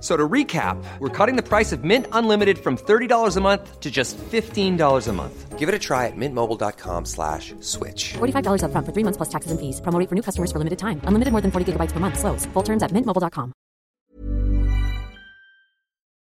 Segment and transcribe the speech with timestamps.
[0.00, 3.90] So to recap, we're cutting the price of Mint Unlimited from $30 a month to
[3.90, 5.58] just $15 a month.
[5.58, 8.14] Give it a try at mintmobile.com slash switch.
[8.18, 9.80] $45 upfront for three months plus taxes and fees.
[9.80, 11.00] Promo rate for new customers for limited time.
[11.02, 12.16] Unlimited more than 40 gigabytes per month.
[12.20, 12.46] Slows.
[12.54, 13.52] Full terms at mintmobile.com.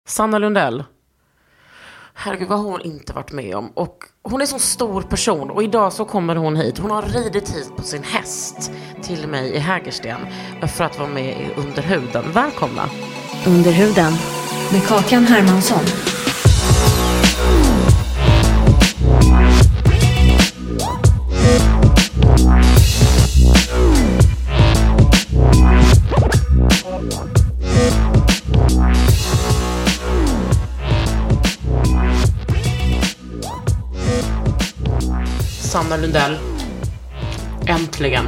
[0.07, 0.83] Sanna Lundell.
[2.13, 3.71] Herregud, vad har hon inte varit med om?
[3.75, 6.77] Och hon är så stor person och idag så kommer hon hit.
[6.77, 10.19] Hon har ridit hit på sin häst till mig i Hägersten
[10.67, 12.31] för att vara med i Underhuden.
[12.31, 12.89] Välkomna!
[13.45, 14.13] Under huden
[14.71, 15.85] med Kakan Hermansson.
[35.59, 36.37] Sanna Lundell.
[37.67, 38.25] Äntligen.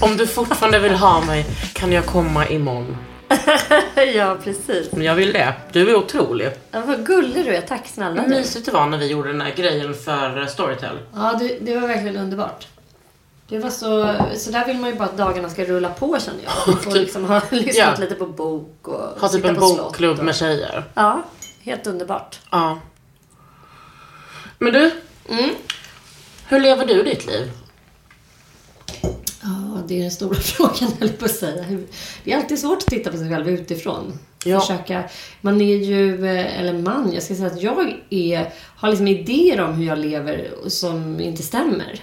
[0.00, 2.96] Om du fortfarande vill ha mig kan jag komma imorgon.
[4.14, 4.92] ja, precis.
[4.92, 5.54] Men jag vill det.
[5.72, 6.50] Du är otrolig.
[6.70, 7.60] Ja, vad gullig du är.
[7.60, 8.20] Tack snälla.
[8.22, 10.98] Vad mysigt det var när vi gjorde den här grejen för Storytel.
[11.14, 12.66] Ja, det, det var verkligen underbart.
[13.48, 16.38] Det var så, så där vill man ju bara att dagarna ska rulla på känner
[16.44, 16.52] jag.
[16.74, 17.00] Man får Typ.
[17.02, 18.04] liksom ha lyssnat Ja.
[18.04, 20.84] lite på bok och Ha typ en bokklubb och- med tjejer.
[20.94, 21.22] Ja,
[21.62, 22.40] helt underbart.
[22.50, 22.78] Ja.
[24.58, 24.90] Men du.
[26.48, 27.50] Hur lever du ditt liv?
[29.42, 31.64] Ja, det är den stora frågan höll på att säga.
[32.24, 34.18] Det är alltid svårt att titta på sig själv utifrån.
[34.44, 34.60] Ja.
[34.60, 35.04] Försöka,
[35.40, 39.60] man är ju, eh, eller man, jag ska säga att jag är, har liksom idéer
[39.60, 42.00] om hur jag lever som inte stämmer.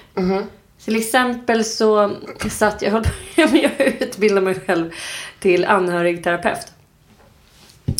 [0.85, 2.11] Till exempel så
[2.49, 4.91] satt jag, jag utbildar mig själv
[5.39, 6.74] till anhörigterapeut.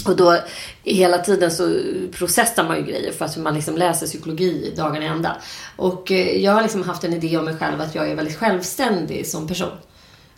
[0.06, 0.38] Och då
[0.84, 1.80] hela tiden så
[2.12, 5.38] processar man ju grejer för att man liksom läser psykologi dagarna i ända.
[5.76, 8.38] Och eh, jag har liksom haft en idé om mig själv att jag är väldigt
[8.38, 9.72] självständig som person.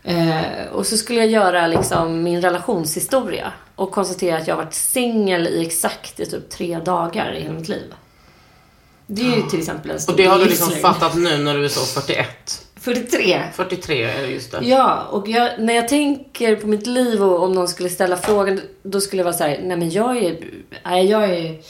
[0.04, 4.74] Eh, och så skulle jag göra liksom min relationshistoria och konstatera att jag har varit
[4.74, 7.94] singel i exakt i typ tre dagar i hela mitt liv.
[9.08, 11.58] Det är ju till exempel en stor Och det har du liksom fattat nu när
[11.58, 12.67] du är så 41.
[12.88, 13.44] 43.
[13.54, 14.60] 43 är det just det.
[14.62, 18.62] Ja, och jag, när jag tänker på mitt liv och om någon skulle ställa frågan,
[18.84, 20.38] då skulle jag vara så här, nej men jag är,
[20.86, 21.62] nej, jag är,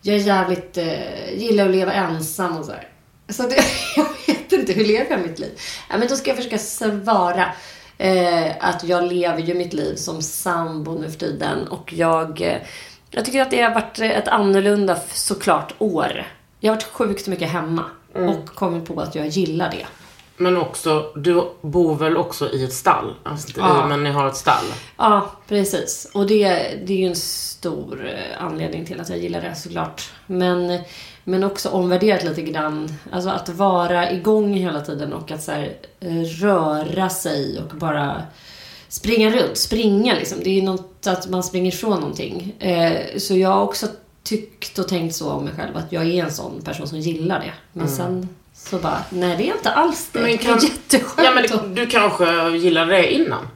[0.00, 2.88] jag är jävligt, eh, gillar att leva ensam och så här.
[3.28, 3.56] Så det,
[3.96, 5.58] jag vet inte, hur lever jag mitt liv?
[5.90, 7.52] Ja, men då ska jag försöka svara
[7.98, 12.56] eh, att jag lever ju mitt liv som sambo nu för tiden och jag, eh,
[13.10, 16.26] jag tycker att det har varit ett annorlunda såklart år.
[16.60, 19.86] Jag har varit sjukt mycket hemma och kommit på att jag gillar det.
[20.36, 23.14] Men också, du bor väl också i ett stall?
[23.22, 23.86] Alltså, Ja.
[23.86, 24.64] men ni har ett stall.
[24.96, 26.10] Ja, precis.
[26.14, 26.44] Och det,
[26.86, 30.10] det är ju en stor eh, anledning till att jag gillar det såklart.
[30.26, 30.78] Men,
[31.24, 32.96] men också omvärderat lite grann.
[33.12, 38.22] Alltså att vara igång hela tiden och att så här, eh, röra sig och bara
[38.88, 39.56] springa runt.
[39.56, 40.38] Springa liksom.
[40.44, 42.54] Det är ju något att man springer ifrån någonting.
[42.58, 43.86] Eh, så jag har också
[44.22, 47.40] tyckt och tänkt så om mig själv att jag är en sån person som gillar
[47.40, 47.52] det.
[47.72, 48.28] Men sen
[48.70, 50.18] så bara, nej det är inte alls det.
[50.20, 51.26] Men det kan- är jätteskönt.
[51.28, 51.42] Ja, men
[51.74, 53.48] det, du kanske gillade det innan?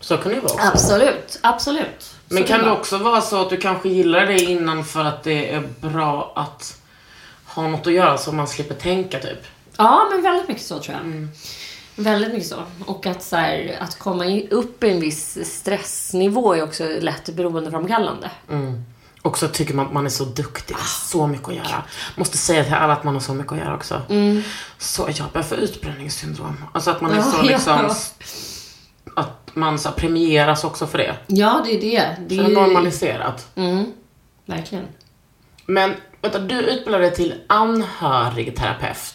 [0.00, 0.66] Så kan det ju vara också.
[0.68, 2.10] Absolut, absolut.
[2.28, 5.04] Men Så kan det det också vara så att du kanske gillar det innan för
[5.04, 6.76] att det är bra att
[7.46, 9.38] ha något att göra så man slipper tänka typ?
[9.76, 11.06] Ja, men väldigt mycket så tror jag.
[11.06, 11.30] Mm.
[11.96, 12.62] Väldigt mycket så.
[12.86, 18.30] Och att, så här, att komma upp i en viss stressnivå är också lätt beroendeframkallande.
[19.24, 20.76] Och så tycker man att man är så duktig.
[20.78, 21.82] Så mycket att göra.
[22.16, 24.02] Måste säga till alla att man har så mycket att göra också.
[24.78, 26.64] Så jag börjar få utbränningssyndrom.
[26.72, 27.78] Alltså att man är Ja, så liksom...
[27.82, 27.94] ja.
[29.16, 31.16] Att man så premieras också för det.
[31.26, 32.16] Ja, det är det.
[32.28, 33.48] Det Så är normaliserat.
[34.46, 34.84] Verkligen.
[35.66, 39.14] Men vänta, du utbildar dig till anhörigterapeut.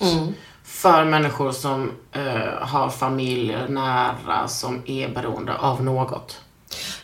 [0.64, 6.42] För människor som eh, har familjer nära som är beroende av något.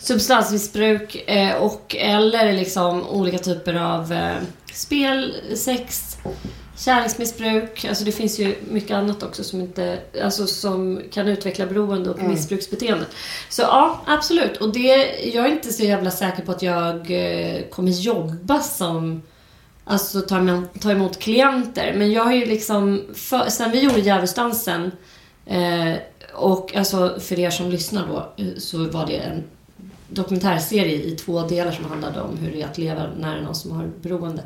[0.06, 4.36] Substansmissbruk eh, och eller liksom olika typer av eh,
[4.74, 6.18] spel, sex,
[6.78, 7.86] kärleksmissbruk.
[7.86, 12.24] Alltså det finns ju mycket annat också som, inte, alltså som kan utveckla beroende och
[12.24, 13.06] missbruksbeteende.
[13.50, 14.57] Så ja, absolut.
[14.57, 19.22] Och det, jag är inte så jävla säker på att jag eh, kommer jobba som
[19.88, 21.94] Alltså ta emot, ta emot klienter.
[21.98, 24.92] Men jag har ju liksom, för, sen vi gjorde Djävulsdansen
[25.46, 25.94] eh,
[26.34, 29.44] och alltså för er som lyssnar då eh, så var det en
[30.10, 33.72] dokumentärserie i två delar som handlade om hur det är att leva nära någon som
[33.72, 34.44] har beroende.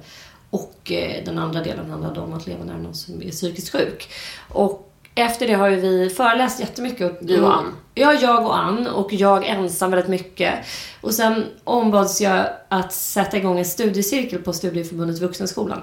[0.49, 4.09] Och eh, den andra delen handlade om att leva nära någon som är psykiskt sjuk.
[4.49, 7.17] Och efter det har ju vi föreläst jättemycket.
[7.21, 7.73] Du och Ann?
[7.93, 8.87] Ja, jag och Ann.
[8.87, 10.53] Och jag ensam väldigt mycket.
[11.01, 15.81] Och sen ombads jag att sätta igång en studiecirkel på Studieförbundet Vuxenskolan.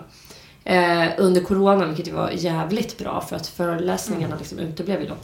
[0.65, 5.15] Eh, under corona, vilket var jävligt bra för att föreläsningarna liksom uteblev ju då.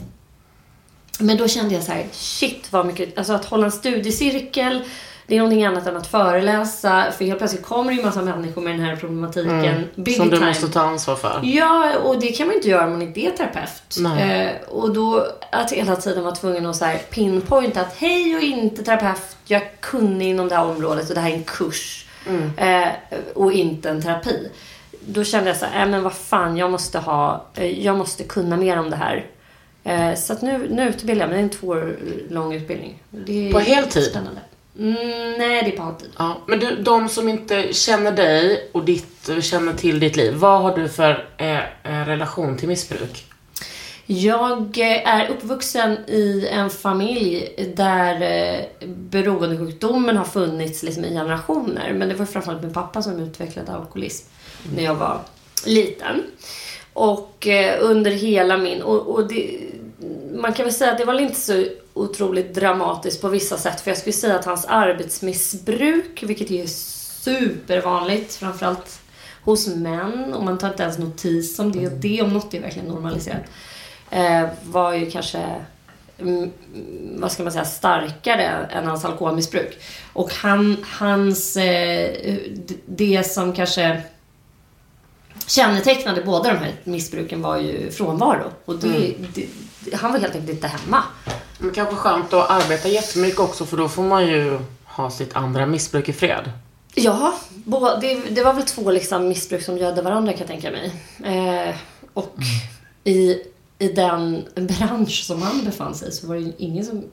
[1.19, 4.85] Men då kände jag så här, shit vad mycket, alltså att hålla en studiecirkel,
[5.27, 7.13] det är någonting annat än att föreläsa.
[7.19, 9.89] För helt plötsligt kommer det ju massa människor med den här problematiken.
[9.95, 10.49] Big Som du time.
[10.49, 11.41] måste ta ansvar för.
[11.43, 13.97] Ja, och det kan man inte göra om man inte är terapeut.
[14.21, 18.43] Eh, och då att hela tiden vara tvungen att så här pinpointa att hej, jag
[18.43, 22.07] är inte terapeut, jag kunnig inom det här området och det här är en kurs.
[22.57, 22.89] Eh,
[23.35, 24.51] och inte en terapi.
[25.07, 28.25] Då kände jag så här, äh, men vad fan, jag måste ha, eh, jag måste
[28.25, 29.27] kunna mer om det här.
[29.85, 31.97] Eh, så att nu, nu utbildar jag mig, det är en två år
[32.31, 33.03] lång utbildning.
[33.53, 34.05] På heltid?
[34.05, 34.41] Spännande.
[34.79, 36.11] Mm, nej, det är på halvtid.
[36.19, 40.63] Ja, men du, de som inte känner dig och ditt, känner till ditt liv, vad
[40.63, 43.25] har du för eh, eh, relation till missbruk?
[44.07, 51.93] Jag eh, är uppvuxen i en familj där beroendesjukdomen har funnits liksom i generationer.
[51.93, 54.27] Men det var framförallt min pappa som utvecklade alkoholism
[54.77, 55.21] när jag var
[55.67, 56.23] liten.
[56.93, 58.83] Och eh, under hela min...
[58.83, 59.59] Och, och det,
[60.35, 63.81] man kan väl säga att det var inte så otroligt dramatiskt på vissa sätt.
[63.81, 69.01] För jag skulle säga att hans arbetsmissbruk, vilket är supervanligt, framförallt
[69.45, 71.87] hos män, och man tar inte ens notis om det.
[71.87, 73.43] Och det om något är verkligen normaliserat.
[74.11, 75.45] Eh, var ju kanske,
[76.19, 76.51] mm,
[77.19, 79.79] vad ska man säga, starkare än hans alkoholmissbruk.
[80.13, 82.37] Och han, hans, eh,
[82.87, 84.03] det som kanske
[85.47, 88.51] kännetecknade båda de här missbruken var ju frånvaro.
[88.65, 89.47] Och det, det,
[89.97, 91.03] han var helt enkelt inte hemma.
[91.59, 95.67] Men kanske skönt att arbeta jättemycket också för då får man ju ha sitt andra
[95.67, 96.51] missbruk i fred.
[96.95, 97.35] Ja,
[98.01, 100.93] det, det var väl två liksom missbruk som gödde varandra kan jag tänka mig.
[101.25, 101.75] Eh,
[102.15, 102.37] och
[103.05, 103.37] i,
[103.79, 107.05] i den bransch som han befann sig så var det ju ingen som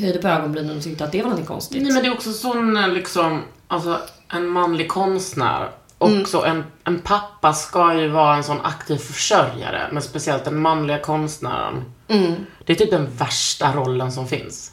[0.00, 1.82] höjde på ögonbrynen och tyckte att det var något konstigt.
[1.82, 5.70] Nej men det är också sån eh, liksom, alltså en manlig konstnär.
[5.98, 10.98] Också en, en pappa ska ju vara en sån aktiv försörjare, men speciellt den manliga
[10.98, 11.84] konstnären.
[12.64, 14.72] Det är typ den värsta rollen som finns.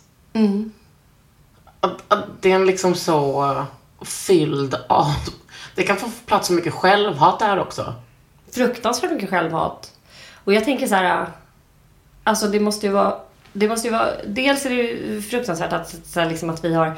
[1.79, 3.65] Att, att det är en liksom så eh,
[4.05, 5.15] fylld av...
[5.75, 7.93] Det kan få plats så mycket självhat där också.
[8.51, 9.91] fruktansvärt mycket självhat.
[10.43, 11.27] Och jag tänker så här,
[12.23, 13.15] alltså det måste ju vara,
[13.53, 16.73] det måste ju vara, dels är det ju fruktansvärt att, så här, liksom att vi
[16.73, 16.97] har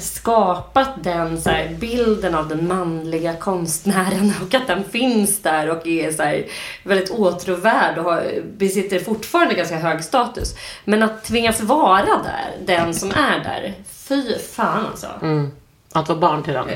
[0.00, 5.86] skapat den så här, bilden av den manliga konstnären och att den finns där och
[5.86, 6.46] är så här,
[6.82, 8.24] väldigt åtråvärd och har,
[8.58, 10.54] besitter fortfarande ganska hög status.
[10.84, 13.74] Men att tvingas vara där, den som är där,
[14.08, 15.06] fy fan alltså.
[15.92, 16.66] Att vara barn till den.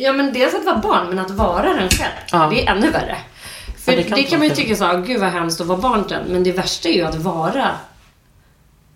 [0.00, 2.12] Ja men dels att vara barn, men att vara den själv.
[2.32, 2.48] Ja.
[2.50, 3.16] Det är ännu värre.
[3.78, 5.78] För Ja, det det kan kan, man ju tycka så, gud vad hemskt att vara
[5.78, 6.26] barn till den.
[6.28, 7.70] Men det värsta är ju att vara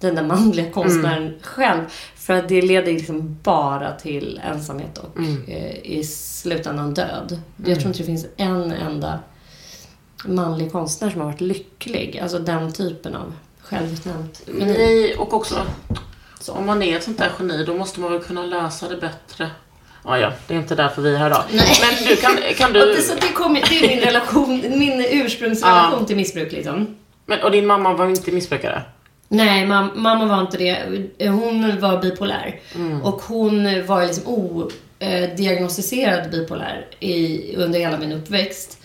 [0.03, 1.35] den där manliga konstnären Mm.
[1.43, 1.81] själv.
[2.17, 5.45] För att det leder liksom bara till ensamhet och Mm.
[5.49, 7.41] eh, i slutändan död.
[7.67, 9.19] Jag tror inte det finns en enda
[10.25, 12.19] manlig konstnär som har varit lycklig.
[12.23, 14.65] Alltså den typen av självutnämnt geni.
[14.73, 15.55] Nej, och också
[16.41, 18.97] så om man är ett sånt där geni då måste man väl kunna lösa det
[18.97, 19.51] bättre.
[20.05, 21.45] Ja, ja, det är inte därför vi är här idag.
[21.51, 21.61] Men
[22.09, 22.81] du, kan, kan du...
[22.95, 24.49] det, så det, kom, det är min relation,
[24.79, 26.07] min ursprungsrelation Ja.
[26.07, 26.97] till missbruk liksom.
[27.27, 28.83] Men, och din mamma var inte missbrukare?
[29.35, 31.29] Nej, mam, mamma var inte det.
[31.29, 32.61] Hon var bipolär.
[33.03, 34.25] Och hon var liksom
[35.01, 38.79] odiagnostiserad bipolär i, under hela min uppväxt.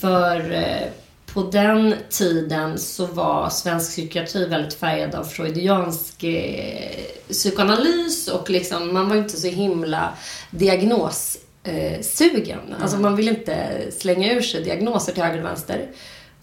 [0.00, 0.88] För eh,
[1.26, 6.90] på den tiden så var svensk psykiatri väldigt färgad av freudiansk eh,
[7.28, 10.12] psykoanalys och liksom, man var inte så himla
[10.50, 11.40] diagnossugen.
[11.66, 12.74] Eh, sugen.
[12.80, 13.56] Alltså man vill inte
[13.98, 15.86] slänga ur sig diagnoser till höger och vänster.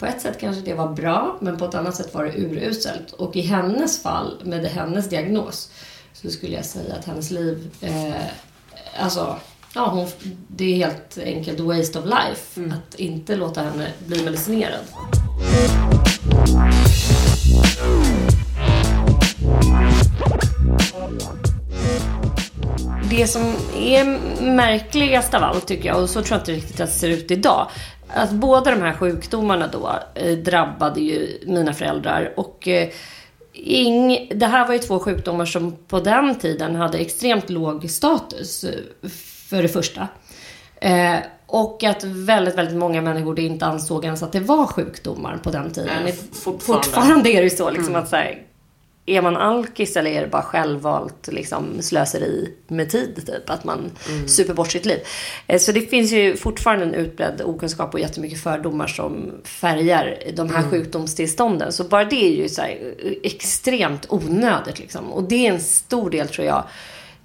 [0.02, 3.12] På ett sätt kanske det var bra, men på ett annat sätt var det uruselt.
[3.12, 5.70] Och i hennes fall, med hennes diagnos,
[6.12, 8.14] så skulle jag säga att hennes liv, eh,
[9.02, 9.36] alltså,
[9.74, 10.08] ja, hon,
[10.48, 14.80] det är helt enkelt waste of life att inte låta henne bli medicinerad.
[23.10, 23.42] det som
[23.76, 24.04] är
[24.42, 27.30] märkligast av allt tycker jag, och så tror jag inte riktigt att det ser ut
[27.30, 27.68] idag.
[28.14, 32.32] Att båda de här sjukdomarna då eh, drabbade ju mina föräldrar.
[32.36, 32.88] Och eh,
[33.52, 38.64] ing, det här var ju två sjukdomar som på den tiden hade extremt låg status.
[38.64, 39.08] eh,
[39.48, 40.08] För det första.
[40.80, 41.16] Eh,
[41.46, 45.72] och att väldigt, väldigt många människor inte ansåg ens att det var sjukdomar på den
[45.72, 46.02] tiden.
[46.04, 46.84] Nej, fortfarande.
[46.84, 48.42] fortfarande är det ju så liksom att så här,
[49.06, 53.26] är man alkis eller är det bara självvalt liksom, slöseri med tid?
[53.26, 53.90] Typ, att man
[54.26, 54.98] super bort sitt liv.
[55.46, 60.50] Eh, Så det finns ju fortfarande en utbredd okunskap och jättemycket fördomar som färgar de
[60.50, 61.72] här sjukdomstillstånden.
[61.72, 64.78] Så bara det är ju så här, eh, extremt onödigt.
[64.78, 65.12] Liksom.
[65.12, 66.64] Och det är en stor del, tror jag,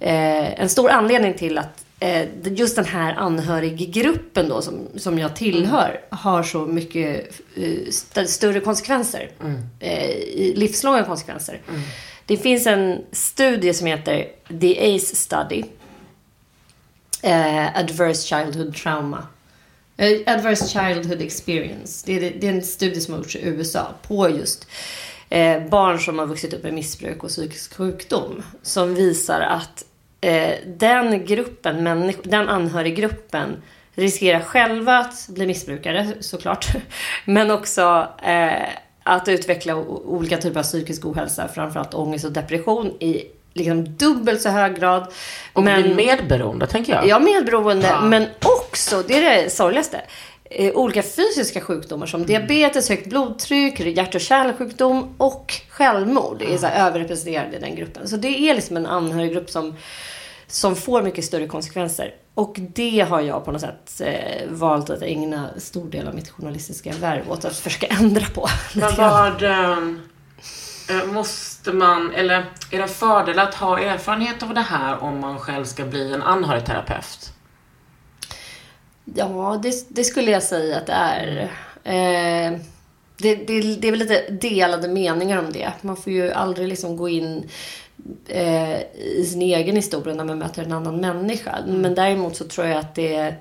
[0.00, 1.84] eh, en stor anledning till att
[2.44, 8.60] just den här anhöriggruppen då som, som jag tillhör har så mycket eh, st- större
[8.60, 9.30] konsekvenser.
[9.80, 11.60] Eh, i- livslånga konsekvenser.
[12.26, 14.26] Det finns en studie som heter
[14.60, 15.62] The ACE Study.
[17.22, 19.26] Eh, Adverse Childhood Trauma.
[19.96, 22.02] Eh, Adverse Childhood Experience.
[22.06, 24.66] Det är, det är en studie som har gjorts i USA på just
[25.28, 28.42] eh, barn som har vuxit upp med missbruk och psykisk sjukdom.
[28.62, 29.84] Som visar att
[30.20, 33.62] eh, den gruppen, människor, den anhöriggruppen
[33.94, 36.68] riskerar själva att bli missbrukare såklart.
[37.24, 38.68] Men också eh,
[39.02, 44.48] att utveckla olika typer av psykisk ohälsa, framförallt ångest och depression i liksom dubbelt så
[44.48, 45.12] hög grad.
[45.52, 47.06] Och bli medberoende, tänker jag.
[47.06, 47.86] Ja, medberoende.
[47.86, 48.00] Ja.
[48.00, 50.00] Men också, det är det sorgligaste,
[50.74, 56.86] olika fysiska sjukdomar som diabetes, högt blodtryck, hjärt och kärlsjukdom och självmord är så här
[56.88, 58.08] överrepresenterade i den gruppen.
[58.08, 59.76] Så det är liksom en anhöriggrupp som,
[60.46, 62.14] som får mycket större konsekvenser.
[62.34, 66.30] Och det har jag på något sätt eh, valt att ägna stor del av mitt
[66.30, 68.48] journalistiska värv åt att försöka ändra på.
[68.74, 70.00] Men vad ehm,
[70.90, 72.34] eh, måste man, eller
[72.70, 76.12] är det en fördel att ha erfarenhet av det här om man själv ska bli
[76.12, 77.32] en anhörigterapeut?
[79.14, 81.42] Ja, det, det skulle jag säga att det är.
[81.84, 82.58] Eh,
[83.16, 85.72] det, det, det är väl lite delade meningar om det.
[85.80, 87.48] Man får ju aldrig liksom gå in
[88.26, 91.58] eh, i sin egen historia när man möter en annan människa.
[91.66, 93.38] Men däremot så tror jag att det är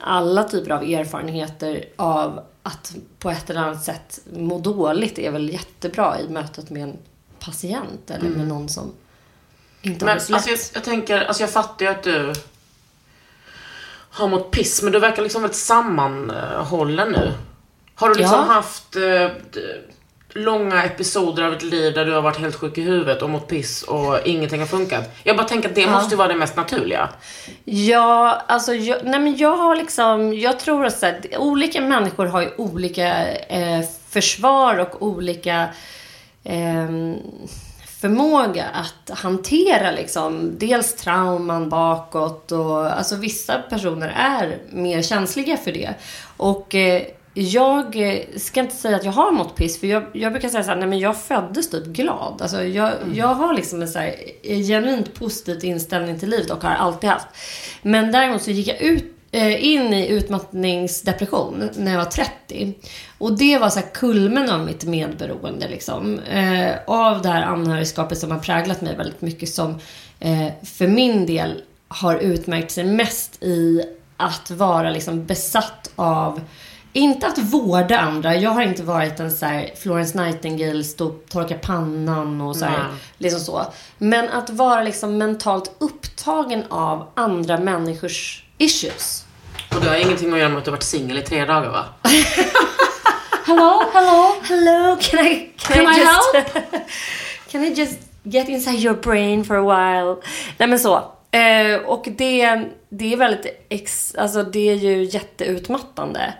[0.00, 5.50] alla typer av erfarenheter av att på ett eller annat sätt må dåligt är väl
[5.50, 6.96] jättebra i mötet med en
[7.38, 8.92] patient eller med någon som
[9.82, 10.36] inte har det så lätt.
[10.36, 12.32] alltså, jag, jag tänker, alltså jag fattar ju att du
[14.20, 17.32] har mått piss, men du verkar liksom väldigt sammanhållen nu.
[17.94, 18.54] Har du liksom Ja.
[18.54, 19.28] haft eh,
[20.32, 23.48] långa episoder av ditt liv där du har varit helt sjuk i huvudet och mått
[23.48, 25.10] piss och ingenting har funkat?
[25.22, 27.08] Jag bara tänker att det måste ju vara det mest naturliga.
[27.64, 32.26] Ja, alltså jag, nej men jag har liksom, jag tror att så här, olika människor
[32.26, 35.68] har ju olika eh, försvar och olika
[36.44, 37.16] ehm,
[38.00, 45.72] förmåga att hantera liksom dels trauman bakåt och alltså vissa personer är mer känsliga för
[45.72, 45.94] det.
[46.36, 47.02] Och eh,
[47.34, 50.62] jag eh, ska inte säga att jag har mått piss, för jag, jag brukar säga
[50.62, 52.42] så här, nej men jag föddes typ glad.
[52.42, 56.62] Alltså jag, jag har liksom en så här, en genuint positiv inställning till livet och
[56.62, 57.26] har alltid haft.
[57.82, 62.74] Men däremot så gick jag ut eh, in i utmattningsdepression när jag var 30.
[63.18, 66.18] Och det var så kulmen av mitt medberoende liksom.
[66.18, 69.78] Eh, av det här anhörigskapet som har präglat mig väldigt mycket som
[70.20, 73.82] eh, för min del har utmärkt sig mest i
[74.16, 76.40] att vara liksom besatt av
[76.92, 78.36] inte att vårda andra.
[78.36, 82.64] Jag har inte varit en så här Florence Nightingale, stå och torka pannan och så
[82.64, 82.84] här,
[83.18, 83.66] liksom så.
[83.98, 89.24] Men att vara liksom mentalt upptagen av andra människors issues.
[89.74, 91.70] Och det har ingenting att göra med att du har varit singel i tre dagar
[91.70, 91.84] va?
[93.46, 94.96] Hello, hello, hello.
[95.00, 96.56] Can I can, Can I, I just
[97.50, 100.16] can I just get inside your brain for a while?
[100.58, 100.96] Nej men så.
[101.32, 106.34] Eh, och det, det är väldigt ex, alltså det är ju jätteutmattande.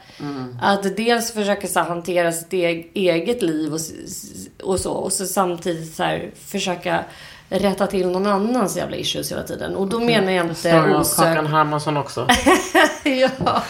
[0.62, 3.80] Att dels försöka så hantera sitt e- eget liv och,
[4.62, 4.92] och så.
[4.92, 7.04] Och så samtidigt så här, försöka
[7.50, 9.76] rätta till någon annans jävla issues hela tiden.
[9.76, 12.28] Och då menar jag inte osökt Kakan Hermansson också.
[13.04, 13.62] ja.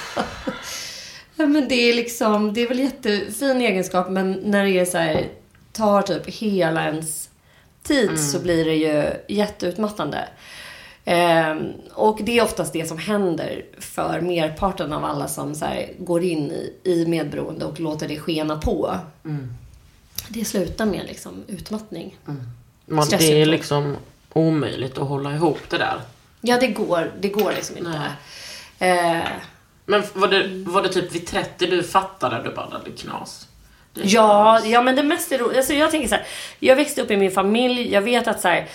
[1.35, 5.29] Men det är liksom, det är väl jättefin egenskap men när det är så här,
[5.73, 7.31] tar typ hela ens
[7.83, 10.29] tid så blir det ju jätteutmattande.
[11.05, 15.93] Ehm, och det är oftast det som händer för merparten av alla som så här,
[15.99, 18.97] går in i, i medberoende och låter det skena på.
[20.29, 22.19] Det slutar med liksom utmattning.
[22.90, 23.97] Man, det är liksom
[24.32, 26.00] omöjligt att hålla ihop det där.
[26.40, 28.02] Ja, det går, det går liksom inte.
[28.78, 29.23] Eh,
[29.87, 32.42] Men var det, var det typ vid 30 du fattade?
[32.44, 33.49] Du bara, det knas.
[33.94, 34.70] Det Ja, knas.
[34.70, 35.56] ja men det mest är roligt.
[35.56, 36.25] Alltså jag tänker så här,
[36.59, 37.92] jag växte upp i min familj.
[37.92, 38.68] Jag vet att så här,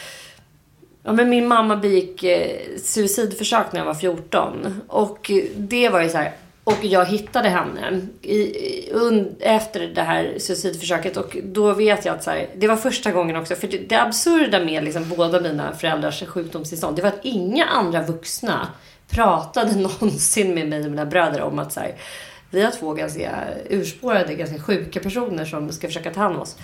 [1.04, 4.82] Ja, men min mamma begick eh, suicidförsök när jag var 14.
[4.88, 6.32] Och det var ju så här.
[6.68, 11.18] Och jag hittade henne i, i- un, efter det här suicidförsöket.
[11.18, 13.56] Och då vet jag att så här, det var första gången också.
[13.56, 16.96] För det, det absurda med liksom båda mina föräldrars sjukdomstillstånd.
[16.96, 18.68] Det var att inga andra vuxna
[19.10, 21.96] pratade någonsin med mig och mina bröder om att så här,
[22.50, 23.32] vi har två ganska
[23.70, 26.58] urspårade, ganska sjuka personer som ska försöka ta hand om oss.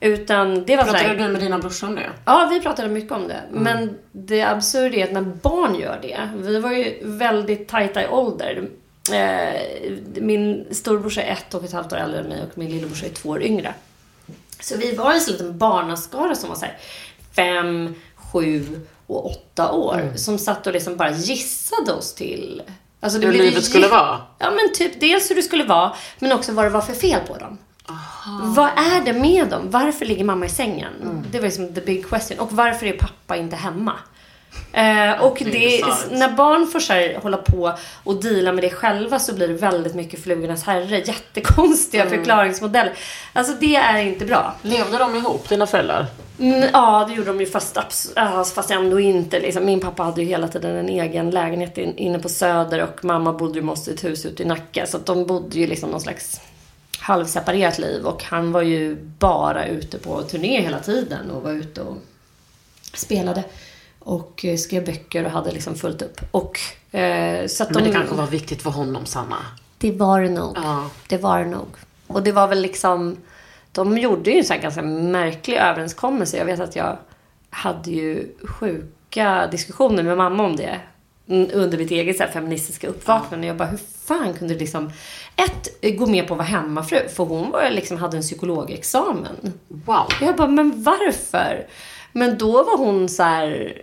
[0.00, 2.10] Utan det var så här, Pratade du med dina brorsor om det?
[2.24, 3.40] Ja, vi pratade mycket om det.
[3.52, 6.28] Men det absurda är att när barn gör det.
[6.36, 8.68] Vi var ju väldigt tajta i ålder.
[9.10, 13.06] Eh, min storebrorsa är ett och ett halvt år äldre än mig och min lillebrorsa
[13.06, 13.74] är två år yngre.
[14.60, 16.78] Så vi var en sån liten barnaskara som var så här
[17.36, 20.12] fem, sju och åtta år.
[20.16, 22.62] Som satt och liksom bara gissade oss till...
[23.00, 24.20] Alltså det Hur livet skulle vara?
[24.38, 27.20] Ja, men typ dels hur det skulle vara, men också vad det var för fel
[27.26, 27.58] på dem.
[28.42, 29.70] Vad är det med dem?
[29.70, 30.92] Varför ligger mamma i sängen?
[31.02, 31.24] Mm.
[31.30, 32.38] Det var liksom the big question.
[32.38, 33.92] Och varför är pappa inte hemma?
[34.72, 37.72] Eh, och Det är när barn får så här, hålla på
[38.04, 40.98] och deala med det själva så blir det väldigt mycket flugornas herre.
[40.98, 42.18] Jättekonstiga Mm.
[42.18, 42.92] förklaringsmodeller.
[43.32, 44.54] Alltså det är inte bra.
[44.62, 46.06] Levde de ihop, dina föräldrar?
[46.38, 47.78] Mm, ja, det gjorde de ju fast,
[48.54, 49.40] fast ändå inte.
[49.40, 49.64] Liksom.
[49.64, 53.32] Min pappa hade ju hela tiden en egen lägenhet in, inne på Söder och mamma
[53.32, 54.86] bodde ju måste i ett hus ute i Nacka.
[54.86, 56.40] Så att de bodde ju liksom någon slags
[56.98, 58.04] halvseparerat liv.
[58.06, 61.96] Och han var ju bara ute på turné hela tiden och var ute och
[62.94, 63.44] spelade.
[64.04, 66.20] Och eh, skrev böcker och hade liksom fullt upp.
[66.30, 66.60] Och,
[66.96, 69.36] eh, så att Men de, det kanske var viktigt för honom, Sanna.
[69.78, 70.56] det var det nog.
[70.56, 70.90] Ja.
[71.08, 71.68] Det var det nog.
[72.06, 73.16] Och det var väl liksom...
[73.72, 76.36] De gjorde ju en här ganska märklig överenskommelse.
[76.36, 76.98] Jag vet att jag
[77.50, 80.80] hade ju sjuka diskussioner med mamma om det.
[81.52, 83.46] Under mitt eget så här feministiska uppvaknande.
[83.46, 84.90] Jag bara, hur fan kunde du liksom...
[85.36, 87.08] Ett, gå med på att vara hemmafru.
[87.08, 89.52] För hon var liksom, hade en psykologexamen.
[89.68, 90.06] Wow.
[90.20, 91.66] Jag bara, men varför?
[92.12, 93.82] Men då var hon så här...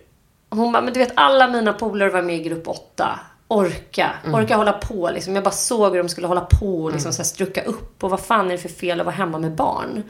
[0.49, 3.19] Hon bara, men du vet alla mina polare var med i grupp åtta.
[3.47, 4.11] Orka.
[4.33, 5.35] Orka hålla på liksom.
[5.35, 8.03] Jag bara såg hur de skulle hålla på och liksom så här strucka upp.
[8.03, 10.03] Och vad fan är det för fel att vara hemma med barn?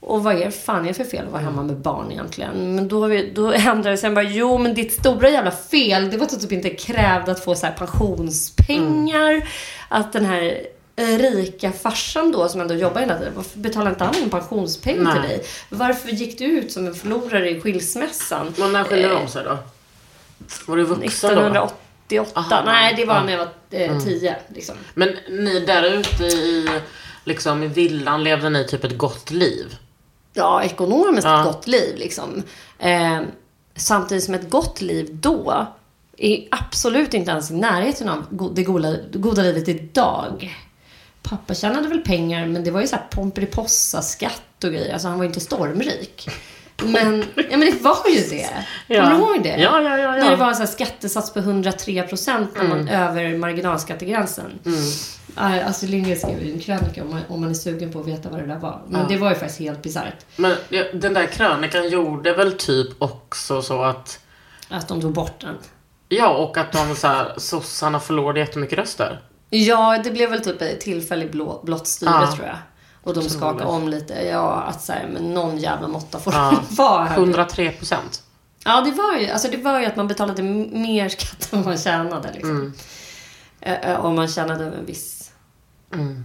[0.00, 2.74] Och vad är fan är det för fel att vara hemma med barn egentligen?
[2.74, 4.06] Men då, då ändrade det sig.
[4.06, 7.32] Jag bara, jo men ditt stora jävla fel, det var att du typ inte krävde
[7.32, 9.48] att få så här pensionspengar.
[9.88, 14.14] Att den här rika farsan då, som ändå jobbar hela tiden, varför betalar inte han
[14.22, 15.44] en pensionspeng till dig?
[15.68, 18.54] Varför gick du ut som en förlorare i skilsmässan?
[18.58, 19.58] Men när skilde de sig då?
[20.66, 21.40] Var du vuxen då?
[21.40, 22.30] 1988.
[22.34, 23.22] Aha, Nej, det var ja.
[23.24, 24.36] när jag var eh, 10.
[24.48, 24.74] Liksom.
[24.94, 26.68] Men ni där ute i,
[27.24, 29.76] liksom, i villan, levde ni typ ett gott liv?
[30.36, 31.38] ja, ekonomiskt Ja.
[31.40, 31.96] ett gott liv.
[31.96, 32.42] Liksom.
[32.78, 33.20] Eh,
[33.76, 35.66] samtidigt som ett gott liv då
[36.16, 40.56] är absolut inte ens i närheten av det goda, goda livet idag.
[41.28, 44.92] Pappa tjänade väl pengar, men det var ju så här Pomperipossa-skatt och grejer.
[44.92, 46.28] Alltså han var ju inte stormrik.
[46.82, 48.48] Men, ja, men det var ju det.
[48.86, 49.02] Ja.
[49.02, 49.48] Kommer du ihåg det?
[49.48, 50.24] Ja, ja, ja, ja.
[50.24, 54.58] När det var en skattesats på 103 procent när man över marginalskattegränsen.
[54.66, 54.80] Mm.
[55.66, 58.28] Alltså Lindgren skrev ju en krönika om man, om man är sugen på att veta
[58.28, 58.82] vad det där var.
[58.88, 60.26] Men det var ju faktiskt helt bisarrt.
[60.36, 64.20] Men ja, den där krönikan gjorde väl typ också så att
[64.68, 65.56] Att de tog bort den.
[66.08, 69.20] Ja, och att de så här, sossarna förlorade jättemycket röster.
[69.58, 72.32] Ja, det blev väl typ ett tillfälligt blå, blått styre Ja.
[72.36, 72.56] tror jag.
[73.02, 74.14] Och de skakade om lite.
[74.14, 76.60] Ja, att så här, men någon jävla måtta får Ja.
[76.70, 77.16] vara här.
[77.18, 78.22] 103 procent.
[78.64, 81.78] Ja, det var ju, alltså det var ju att man betalade mer skatt än man
[81.78, 82.28] tjänade.
[82.32, 82.74] Liksom.
[83.60, 84.00] Mm.
[84.00, 85.30] Om man tjänade en viss...
[85.94, 86.24] Mm.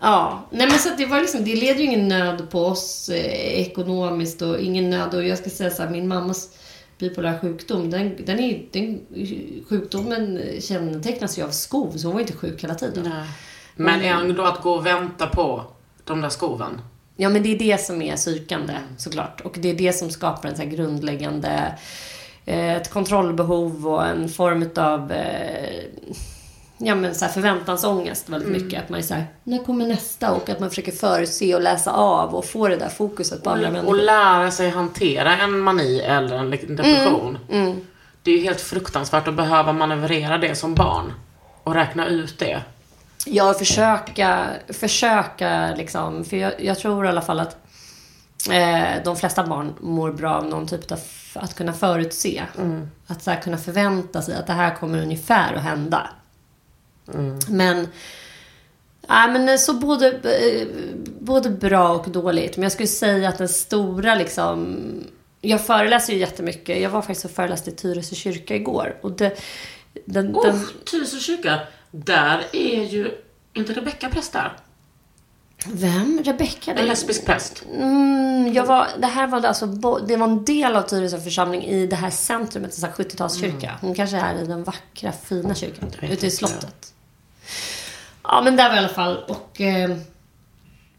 [0.00, 3.08] Ja, nej men så att det var liksom, det leder ju ingen nöd på oss
[3.08, 5.14] eh, ekonomiskt och ingen nöd.
[5.14, 6.48] Och jag ska säga så här, min mammas
[7.00, 9.00] bipolära sjukdom, den, den är, den,
[9.68, 13.12] sjukdomen kännetecknas ju av skov, så hon var inte sjuk hela tiden.
[13.76, 15.64] Men ändå att gå och vänta på
[16.04, 16.80] de där skoven.
[17.16, 19.40] Ja, men det är det som är psykande såklart.
[19.40, 21.78] Och det är det som skapar en så här grundläggande
[22.46, 25.12] eh, ett kontrollbehov och en form av
[26.80, 28.82] ja, men så här förväntansångest väldigt mycket.
[28.82, 30.32] Att man är så här, när kommer nästa?
[30.32, 33.66] Och att man försöker förutse och läsa av och få det där fokuset på andra
[33.66, 33.96] Och människor.
[33.96, 37.38] lära sig hantera en mani eller en li- depression.
[38.22, 41.12] Det är ju helt fruktansvärt att behöva manövrera det som barn.
[41.64, 42.60] Och räkna ut det.
[43.26, 46.24] Ja, försöka, försöka liksom.
[46.24, 47.56] För jag, jag tror i alla fall att
[48.50, 50.98] eh, de flesta barn mår bra av någon typ av
[51.34, 52.42] att kunna förutse.
[53.06, 56.06] Att så här, kunna förvänta sig att det här kommer ungefär att hända.
[57.48, 57.88] Men,
[59.08, 60.66] nej, men så både, eh,
[61.20, 62.56] både bra och dåligt.
[62.56, 64.78] Men jag skulle säga att den stora liksom...
[65.40, 66.80] Jag föreläser ju jättemycket.
[66.80, 68.96] Jag var faktiskt och föreläste i Tyresö kyrka igår.
[69.02, 69.36] Och det,
[70.04, 71.60] den, den, Oh, Tyresö kyrka.
[71.90, 73.10] Där är ju
[73.52, 74.56] inte Rebecka präst där?
[75.66, 76.22] Vem?
[76.24, 76.72] Rebecka?
[76.74, 77.64] En lesbisk präst.
[77.74, 79.66] Mm, jag var, det här var alltså,
[80.06, 83.70] det var en del av Tyresö församling i det här centrumet, en sån här 70-talskyrka.
[83.80, 86.94] Hon kanske är i den vackra, fina kyrkan, ute i slottet.
[88.22, 89.18] Ja, men där var jag i alla fall.
[89.28, 89.90] Och, eh,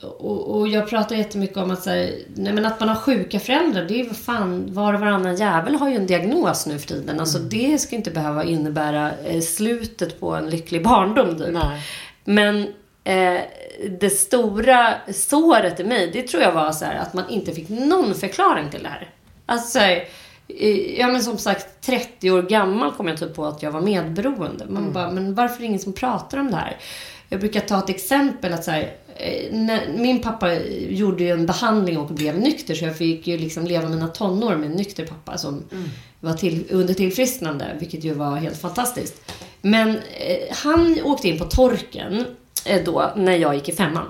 [0.02, 3.40] och, och jag pratar jättemycket om att, så här, nej, men att man har sjuka
[3.40, 3.86] föräldrar.
[3.86, 7.20] Det är ju fan, var och varannan jävel har ju en diagnos nu för tiden.
[7.20, 11.38] Alltså det ska inte behöva innebära eh, slutet på en lycklig barndom.
[11.38, 11.58] Typ.
[12.24, 12.68] Men
[13.04, 13.42] eh,
[14.00, 17.70] det stora såret i mig, det tror jag var så här, att man inte fick
[17.70, 19.10] någon förklaring till det här.
[19.46, 19.80] Alltså,
[20.98, 24.66] ja men som sagt, 30 år gammal kom jag typ på att jag var medberoende.
[24.70, 26.78] Man bara, men varför är det ingen som pratar om det här?
[27.30, 30.56] Jag brukar ta ett exempel att så här, eh, min pappa
[30.90, 34.56] gjorde ju en behandling och blev nykter så jag fick ju liksom leva mina tonår
[34.56, 35.64] med en nykter pappa som
[36.20, 39.32] var till, under tillfrisknande, vilket ju var helt fantastiskt.
[39.62, 42.26] Men eh, han åkte in på torken
[42.66, 44.06] eh, då när jag gick i femman.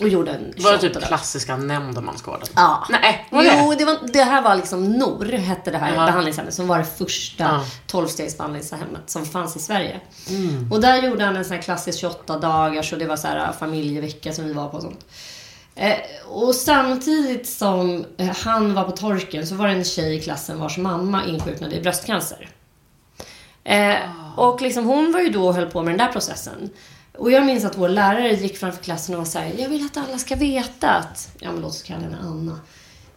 [0.00, 1.06] Och gjorde en Var det typ 28 dagar.
[1.08, 2.46] klassiska nämndemansgården?
[2.56, 2.86] Ja.
[2.90, 3.60] Nej, var det?
[3.62, 6.06] Jo, det, var, det här var liksom NOR, hette det här Ja.
[6.06, 7.64] behandlingshemmet, som var det första Ja.
[7.86, 10.00] tolvstegsbehandlingshemmet som fanns i Sverige.
[10.28, 10.72] Mm.
[10.72, 13.52] Och där gjorde han en sån här klassisk 28 dagars och det var så här
[13.52, 15.04] familjevecka som vi var på och sånt.
[15.74, 15.96] Eh,
[16.28, 20.60] och samtidigt som eh, han var på torken så var det en tjej i klassen
[20.60, 22.48] vars mamma insjuknade i bröstcancer.
[23.64, 23.96] Eh,
[24.36, 26.70] och liksom hon var ju då och höll på med den där processen.
[27.20, 29.84] Och jag minns att vår lärare gick framför klassen och var så här, jag vill
[29.84, 32.60] att alla ska veta att, ja men låt oss kalla henne Anna.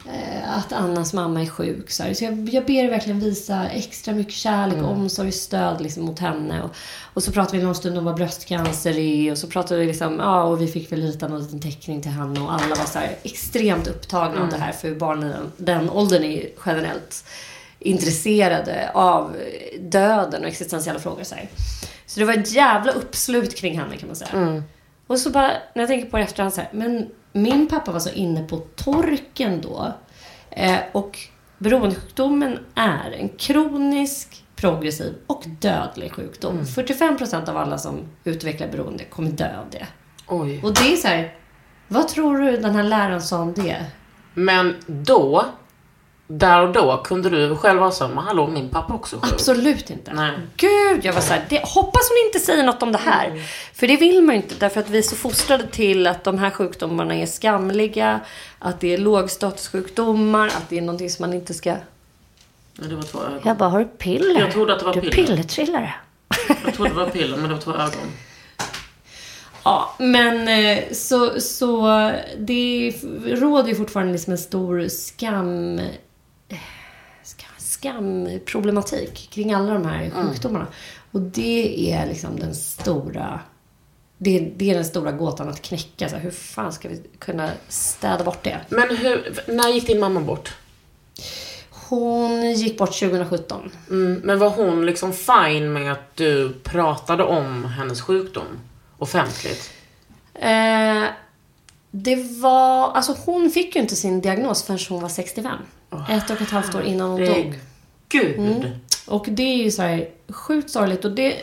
[0.06, 1.92] Eh, att Annas mamma är sjuk.
[1.92, 2.14] Så, här.
[2.14, 6.20] så jag, jag ber er verkligen visa extra mycket kärlek, omsorg och stöd liksom, mot
[6.20, 6.64] henne.
[6.64, 6.72] Och,
[7.14, 9.32] och så pratade vi någon stund om vad bröstcancer är.
[9.32, 12.12] Och så pratade vi liksom, ja och vi fick väl rita någon liten teckning till
[12.12, 12.40] henne.
[12.40, 14.72] Och alla var så här extremt upptagna av det här.
[14.72, 17.26] För barn i den, den åldern är generellt
[17.80, 19.36] intresserade av
[19.80, 21.24] döden och existentiella frågor.
[21.24, 21.50] Så, här.
[22.14, 24.30] Så det var ett jävla uppslut kring henne kan man säga.
[25.08, 28.00] Och så bara, när jag tänker på det efterhand så här, men min pappa var
[28.00, 29.94] så inne på torken då.
[30.50, 31.20] Eh, och
[31.58, 36.64] beroendesjukdomen är en kronisk, progressiv och dödlig sjukdom.
[36.64, 39.88] 45% av alla som utvecklar beroende kommer dö av det.
[40.28, 40.62] Oj.
[40.64, 41.36] Och det är så här,
[41.88, 43.86] vad tror du den här läraren sa om det?
[44.34, 45.46] Men då,
[46.28, 49.34] där och då, kunde du själv vara så, men hallå, min pappa också sjuk.
[49.34, 50.14] Absolut inte.
[50.14, 50.32] Nej.
[50.56, 53.28] Gud, jag var så här, det, hoppas hon inte säger något om det här.
[53.28, 53.40] Mm.
[53.74, 56.38] För det vill man ju inte, därför att vi är så fostrade till att de
[56.40, 58.20] här sjukdomarna är skamliga,
[58.60, 61.70] att det är lågstatussjukdomar, att det är någonting som man inte ska...
[61.70, 63.42] Ja, det var två ögon.
[63.44, 64.40] Jag bara, har du piller?
[64.40, 65.28] Jag trodde att det var du piller.
[65.28, 65.94] pillertrillare.
[66.66, 67.92] Jag trodde det var piller, men det var två ögon.
[69.66, 71.88] Ja, men eh, så, så
[72.38, 72.94] det
[73.26, 75.82] råder ju fortfarande liksom en stor skam,
[77.84, 80.68] skamproblematik kring alla de här sjukdomarna.
[81.12, 83.40] Och det är liksom den stora
[84.18, 86.10] det, det är den stora gåtan att knäcka.
[86.10, 88.60] Så här, hur fan ska vi kunna städa bort det?
[88.70, 90.54] Men hur, när gick din mamma bort?
[91.70, 93.72] Hon gick bort 2017.
[93.90, 98.60] Mm, men var hon liksom fine med att du pratade om hennes sjukdom
[98.98, 99.72] offentligt?
[100.34, 101.04] Eh,
[101.92, 102.92] det var...
[102.92, 105.58] Alltså hon fick ju inte sin diagnos förrän hon var 65.
[106.10, 107.60] ett och ett halvt år innan hon dog.
[108.14, 108.72] Gud.
[109.08, 111.06] Och det är ju så här sjukt sorgligt.
[111.06, 111.38] Och det,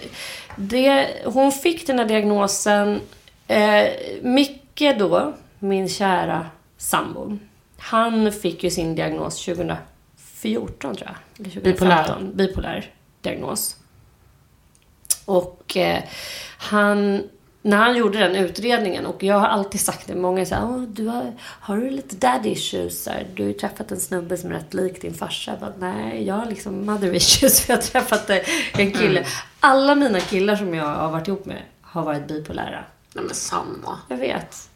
[0.56, 3.00] det, hon fick den här diagnosen.
[3.46, 3.88] Eh,
[4.22, 7.38] Micke då, min kära sambo.
[7.78, 11.16] Han fick ju sin diagnos 2014 tror jag.
[11.38, 11.72] Eller 2015.
[11.72, 12.32] Bipolär.
[12.34, 13.76] Bipolär diagnos.
[15.24, 16.02] Och eh,
[16.58, 17.22] han,
[17.62, 21.06] när han gjorde den utredningen, och jag har alltid sagt det, många säger Åh, du
[21.06, 23.06] har, har du lite daddy issues?
[23.06, 25.50] Här, Du har ju träffat en snubbe som är rätt lik din farsa.
[25.50, 28.30] Jag bara, Nej, jag har liksom mother issues för jag har träffat
[28.72, 29.26] en kille.
[29.60, 32.84] Alla mina killar som jag har varit ihop med har varit bipolära.
[33.14, 33.98] Nej men Sanna.
[34.08, 34.38] Jag vet.
[34.44, 34.68] Fast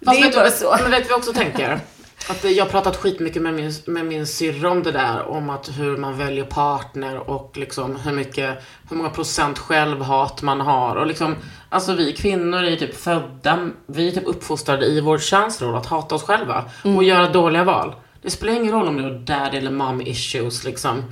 [0.00, 0.76] det är vet bara så.
[0.82, 1.80] Men vet jag också tänker?
[2.30, 5.26] Att jag har pratat skitmycket med min, med min syrra om det där.
[5.26, 10.60] Om att hur man väljer partner och liksom hur mycket, hur många procent självhat man
[10.60, 10.96] har.
[10.96, 11.36] Och liksom,
[11.68, 16.14] alltså vi kvinnor är typ födda, vi är typ uppfostrade i vår känslor att hata
[16.14, 16.64] oss själva.
[16.96, 17.94] Och göra dåliga val.
[18.22, 21.04] Det spelar ingen roll om du har dad eller mom issues liksom.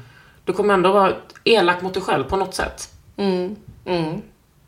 [0.45, 1.13] Du kommer ändå vara
[1.45, 2.89] elak mot dig själv på något sätt.
[3.17, 3.57] Mm.
[3.85, 4.23] Mm.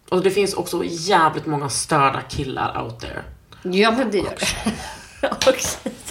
[0.08, 3.22] Och det finns också jävligt många störda killar out there.
[3.62, 5.28] Ja, men det gör det.
[5.28, 5.54] Och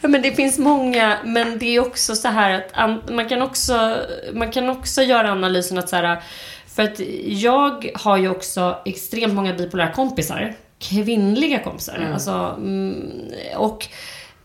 [0.00, 3.96] men det finns många, men det är också så här att an- man kan också,
[4.32, 6.22] man kan också göra analysen att så här,
[6.74, 10.54] för att jag har ju också extremt många bipolära kompisar.
[10.78, 12.10] Kvinnliga kompisar.
[12.12, 13.12] Alltså, mm,
[13.56, 13.86] och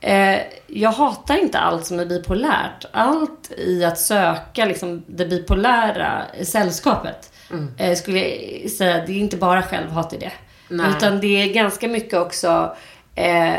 [0.01, 2.85] eh, jag hatar inte allt som är bipolärt.
[2.91, 7.31] Allt i att söka liksom, det bipolära sällskapet.
[7.77, 10.31] Eh, skulle jag säga, det är inte bara självhat i det.
[10.69, 10.85] Nej.
[10.97, 12.75] Utan det är ganska mycket också
[13.15, 13.53] eh,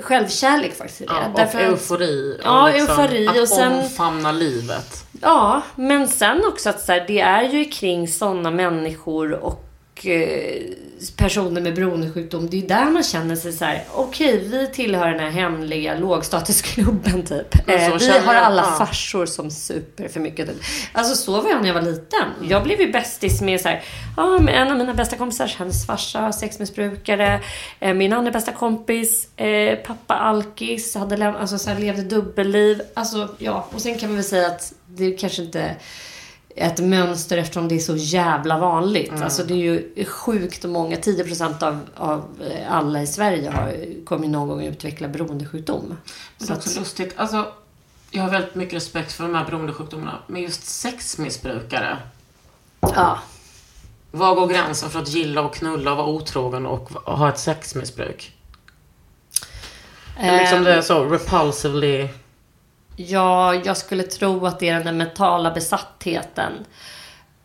[0.00, 1.02] självkärlek faktiskt.
[1.06, 2.36] Ja, och Därför att- eufori.
[2.40, 5.04] och Ja, liksom eufori att och sen- omfamna livet.
[5.22, 10.62] Ja, men sen också att så här, det är ju kring sådana människor och eh,
[11.16, 12.50] personer med beroendesjukdom.
[12.50, 17.22] Det är där man känner sig så här: okej, vi tillhör den här hemliga lågstatusklubben
[17.22, 17.68] typ.
[17.68, 18.86] Eh, vi har alla ja.
[18.86, 20.48] farsor som super för mycket.
[20.48, 20.56] Typ.
[20.92, 22.28] Alltså så var jag när jag var liten.
[22.48, 23.82] Jag blev ju bästis med så här,
[24.16, 27.40] ja, med en av mina bästa kompisar, hennes farsa, sexmissbrukare.
[27.80, 32.82] Eh, min andra bästa kompis, eh, pappa alkis, hade läm- alltså, så här, levde dubbelliv.
[32.94, 35.76] Alltså ja, och sen kan man väl säga att det kanske inte
[36.58, 39.10] ett mönster eftersom det är så jävla vanligt.
[39.10, 39.22] Mm.
[39.22, 44.24] Alltså det är ju sjukt många, 10% av, av eh, alla i Sverige har, kommer
[44.24, 45.84] ju någon gång att utveckla beroendesjukdom.
[45.88, 45.96] Men
[46.38, 47.14] det Så är också att, lustigt.
[47.16, 47.52] Alltså,
[48.10, 50.18] jag har väldigt mycket respekt för de här beroendesjukdomarna.
[50.26, 51.98] Men just sexmissbrukare.
[52.80, 53.18] ja.
[54.10, 58.32] Var går gränsen för att gilla och knulla och vara otrogen och ha ett sexmissbruk?
[60.20, 62.08] Eller liksom det är så repulsively...
[63.00, 66.52] Ja, jag skulle tro att det är den där mentala besattheten.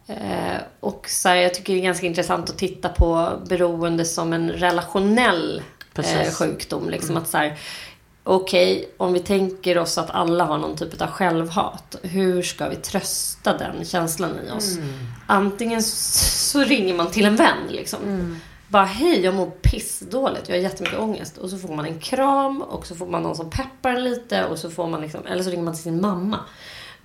[0.08, 4.34] Eh, och så här, jag tycker det är ganska intressant att titta på beroende som
[4.34, 5.62] en relationell
[5.96, 6.90] eh, sjukdom.
[6.90, 7.58] Liksom att så här,
[8.24, 11.96] okej, om vi tänker oss att alla har någon typ av självhat.
[12.02, 14.78] Hur ska vi trösta den känslan i oss?
[15.28, 18.00] Antingen så, så ringer man till en vän liksom.
[18.74, 21.38] Bara hej, jag mår pissdåligt, jag har jättemycket ångest.
[21.38, 24.46] Och så får man en kram och så får man någon som peppar en lite
[24.46, 26.40] och så får man liksom, eller så ringer man till sin mamma.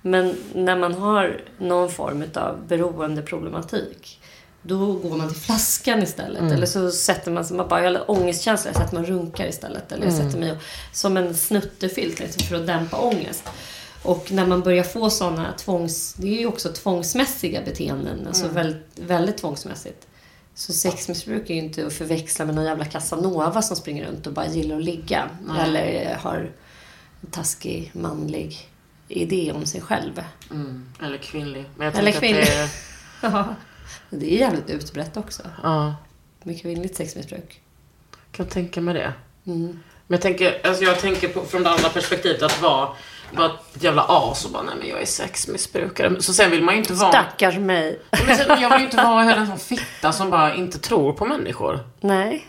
[0.01, 4.21] Men när man har någon form av beroendeproblematik
[4.61, 6.51] då går man till flaskan istället.
[6.51, 9.47] Eller så sätter man sig, man bara, jag har ångestkänsla, jag sätter mig och runkar
[9.47, 9.91] istället.
[9.91, 10.57] Eller jag sätter mig och,
[10.93, 13.43] som en snuttefilt liksom, för att dämpa ångest.
[14.03, 16.13] Och när man börjar få sådana tvångs...
[16.13, 18.27] Det är ju också tvångsmässiga beteenden.
[18.27, 20.08] Alltså väldigt, väldigt tvångsmässigt.
[20.53, 24.33] Så sexmissbruk är ju inte att förväxla med någon jävla casanova som springer runt och
[24.33, 25.29] bara gillar att ligga.
[25.59, 26.51] Eller har
[27.21, 28.69] en taskig manlig
[29.07, 30.23] idé om sig själv.
[30.51, 31.65] Mm, eller kvinnlig.
[31.79, 32.69] Jag Eller att det är...
[33.21, 33.55] Ja.
[34.09, 35.43] Det är jävligt utbrett också.
[35.63, 35.95] Ja,
[36.43, 37.61] Med kvinnligt sexmissbruk.
[38.31, 39.13] kan tänka mig det.
[39.45, 39.79] Mm.
[40.07, 42.89] Men jag tänker, alltså jag tänker på, från det andra perspektivet att vara,
[43.31, 46.21] vara ett jävla as och bara, nej men jag är sexmissbrukare.
[46.21, 47.11] Så sen vill man ju inte vara...
[47.11, 47.99] Stackars mig.
[48.27, 51.13] Men sen, jag vill ju inte vara heller en sån fitta som bara inte tror
[51.13, 51.79] på människor.
[52.01, 52.47] Nej.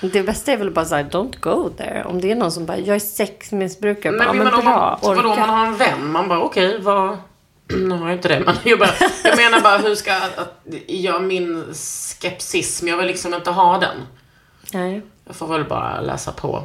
[0.00, 2.04] Det bästa är väl bara såhär, don't go there.
[2.04, 4.12] Om det är någon som bara, jag är sexmissbrukare.
[4.12, 6.78] Men, Bara, men, men om bra, man, vadå, man har en vän, man bara okej,
[6.80, 7.18] vad...
[7.66, 8.90] Nu har jag inte det, men jag, bara,
[9.24, 13.96] jag menar bara hur ska att, jag, min skepsism, jag vill liksom inte ha den.
[14.72, 15.02] Nej.
[15.26, 16.64] Jag får väl bara läsa på.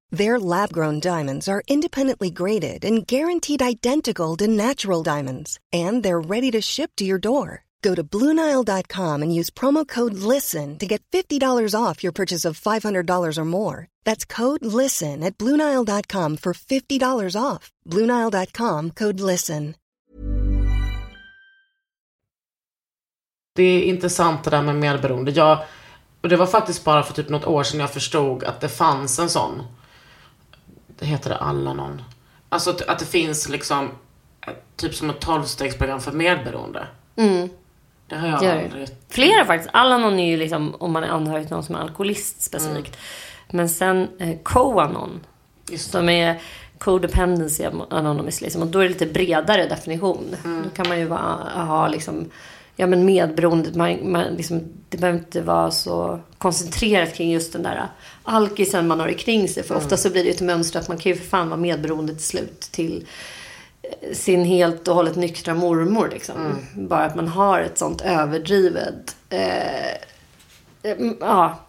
[0.11, 6.19] Their lab grown diamonds are independently graded and guaranteed identical to natural diamonds, and they're
[6.19, 7.63] ready to ship to your door.
[7.81, 12.59] Go to BlueNile.com and use promo code LISTEN to get $50 off your purchase of
[12.59, 13.87] $500 or more.
[14.03, 17.71] That's code LISTEN at BlueNile.com for $50 off.
[17.89, 19.75] BlueNile.com code LISTEN.
[23.55, 25.31] Det är intressant det där med medberoende.
[25.31, 25.63] Jag,
[26.21, 29.19] och det var faktiskt bara för typ något år sedan jag förstod att det fanns
[29.19, 29.63] en sån.
[31.01, 32.01] Det heter det Alanon.
[32.49, 33.89] Alltså att, att det finns liksom
[34.47, 36.87] eh, typ som ett tolvstegsprogram för medberoende.
[38.07, 38.87] Det har jag Gör aldrig...
[39.09, 39.69] Flera faktiskt.
[39.73, 42.97] Alanon är ju liksom om man är anhörig till någon som är alkoholist specifikt.
[43.49, 45.19] Men sen eh, Coanon.
[45.77, 46.41] Som är
[46.77, 48.41] Codependency Anonymous.
[48.41, 48.61] Liksom.
[48.61, 50.35] Och då är det lite bredare definition.
[50.63, 52.29] Då kan man ju vara, ha liksom,
[52.81, 53.77] ja, men medberoende.
[53.77, 57.87] Man, man, liksom, det behöver inte vara så koncentrerat kring just den där
[58.23, 59.63] alkisen man har i kring sig.
[59.63, 61.59] För ofta så blir det ju ett mönster att man kan ju för fan vara
[61.59, 62.59] medberoende till slut.
[62.61, 63.07] Till
[63.81, 66.09] eh, sin helt och hållet nyktra mormor.
[66.13, 66.35] Liksom.
[66.75, 69.97] Bara att man har ett sånt överdrivet eh,
[70.83, 71.59] Mm, ja,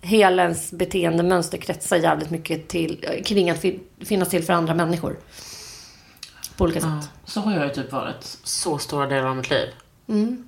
[0.00, 5.16] hela ens beteendemönster kretsar jävligt mycket till, kring att fi- finnas till för andra människor.
[6.56, 7.10] På olika sätt.
[7.24, 9.68] Så har jag ju typ varit så stora delar av mitt liv.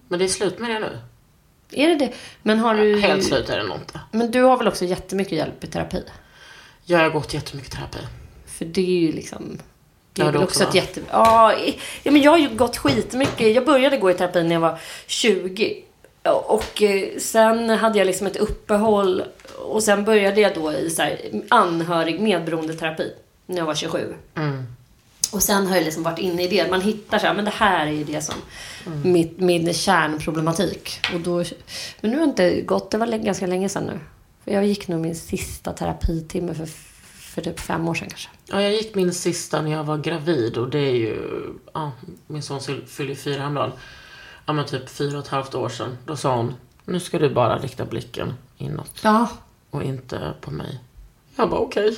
[0.08, 0.98] Men det är slut med det nu.
[1.70, 2.12] Är det det?
[2.42, 3.00] Men har du...
[3.00, 4.00] Helt slut är det nog inte.
[4.10, 6.02] Men du har väl också jättemycket hjälp i terapi?
[6.84, 7.98] Jag har gått jättemycket terapi.
[8.46, 9.58] För det är ju liksom...
[10.12, 11.00] Det Ja, är väl också, också ett jätte...
[11.10, 11.54] Ja,
[12.02, 13.54] ja, men jag har ju gått skitmycket.
[13.54, 15.82] Jag började gå i terapi när jag var 20.
[16.46, 19.22] Och eh, sen hade jag liksom ett uppehåll
[19.58, 23.12] och sen började jag då i så här anhörig medberoendeterapi
[23.46, 24.14] när jag var 27.
[25.32, 26.70] Och sen har jag liksom varit inne i det.
[26.70, 28.34] Man hittar så här, men det här är ju det som
[29.04, 31.00] mitt, min kärnproblematik.
[31.14, 31.44] Och då,
[32.00, 34.00] men nu har det inte gått, det var ganska länge sedan nu.
[34.44, 36.66] För jag gick nog min sista terapitimme för,
[37.34, 38.28] för typ fem år sedan kanske.
[38.46, 41.16] Ja, jag gick min sista när jag var gravid och det är ju,
[41.74, 41.92] ja,
[42.26, 43.72] min son fyll- fyller fyra häromdagen.
[44.46, 45.96] Ja men typ fyra och ett halvt år sedan.
[46.06, 49.28] Då sa hon, nu ska du bara rikta blicken inåt Ja.
[49.70, 50.78] och inte på mig.
[51.36, 51.96] Jag bara okej.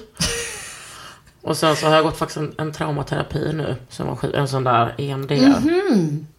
[1.42, 3.77] och sen så har jag gått faktiskt en, en traumaterapi nu.
[3.88, 5.33] Som var skit, en sån där E EMD.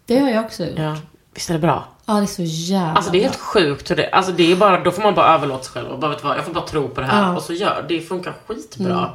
[0.06, 0.78] Det har jag också gjort.
[0.80, 0.98] Ja,
[1.34, 1.88] visst är det bra?
[2.06, 3.30] Ja, det är så jävla Alltså det är bra.
[3.30, 5.88] helt sjukt hur det, alltså det är bara, då får man bara överlåta sig själv
[5.90, 7.36] och bara vet vad, jag får bara tro på det här Ja.
[7.36, 8.02] och så gör det.
[8.02, 9.10] funkar skitbra.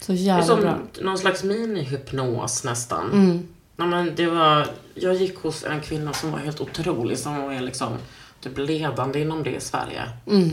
[0.00, 0.78] Så Det är jävla som bra.
[1.00, 3.12] någon slags minihypnos nästan.
[3.12, 3.48] Mm.
[3.76, 7.60] Ja, men det var, jag gick hos en kvinna som var helt otrolig, som var
[7.60, 7.88] liksom
[8.40, 10.02] typ ledande inom det i Sverige.
[10.26, 10.50] Mm.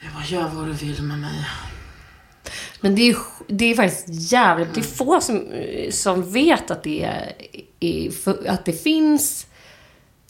[0.00, 1.46] Jag bara, gör vad du vill med mig.
[2.80, 4.74] Men det är, det är faktiskt jävligt...
[4.74, 5.44] Det är få som,
[5.90, 7.32] som vet att det, är,
[8.48, 9.46] att det finns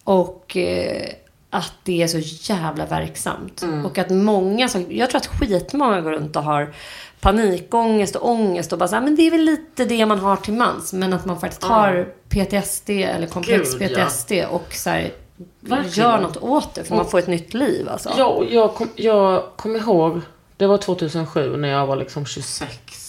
[0.04, 1.08] och eh,
[1.50, 2.18] att det är så
[2.52, 3.64] jävla verksamt.
[3.84, 4.87] Och att många som...
[4.90, 6.74] Jag tror att skitmånga går runt och har
[7.20, 10.37] panikångest och ångest och bara så här, men det är väl lite det man har
[10.37, 10.92] till mans.
[10.92, 14.04] Men att man faktiskt har PTSD eller komplex Gud, ja.
[14.04, 15.12] PTSD och så här,
[15.61, 16.11] Verkligen.
[16.11, 16.84] gör något åt det.
[16.84, 18.11] För man får ett nytt liv alltså.
[18.18, 20.20] Ja, och jag kom, jag kom ihåg,
[20.56, 23.08] det var 2007 när jag var liksom 26.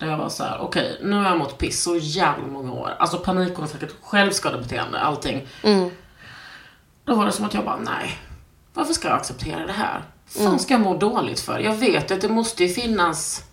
[0.00, 2.96] Där jag var så här: okej, nu har jag mått piss så jävla många år.
[2.98, 5.48] Alltså panikångest, säkert självskadebeteende, allting.
[7.04, 8.18] Då var det som att jag bara, nej.
[8.74, 10.02] Varför ska jag acceptera det här?
[10.26, 11.58] fan ska jag må dåligt för?
[11.58, 13.44] Jag vet att det måste ju finnas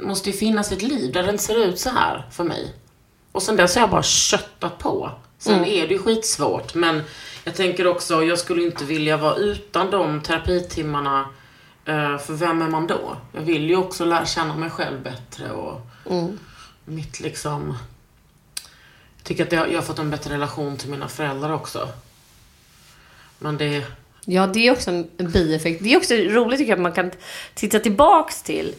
[0.00, 2.74] måste ju finnas ett liv där det inte ser ut så här för mig.
[3.32, 5.10] Och sen dess har jag bara köttat på.
[5.38, 7.02] Sen är det ju skitsvårt, men
[7.44, 11.28] jag tänker också, jag skulle inte vilja vara utan de terapitimmarna.
[11.84, 13.16] Eh, För vem är man då?
[13.32, 15.80] Jag vill ju också lära känna mig själv bättre och
[16.84, 17.78] mitt liksom...
[19.16, 21.88] Jag tycker att jag, jag har fått en bättre relation till mina föräldrar också.
[23.38, 23.84] Men det...
[24.24, 25.82] Ja, det är också en bieffekt.
[25.82, 27.10] Det är också roligt tycker jag att man kan
[27.54, 28.74] titta tillbaks till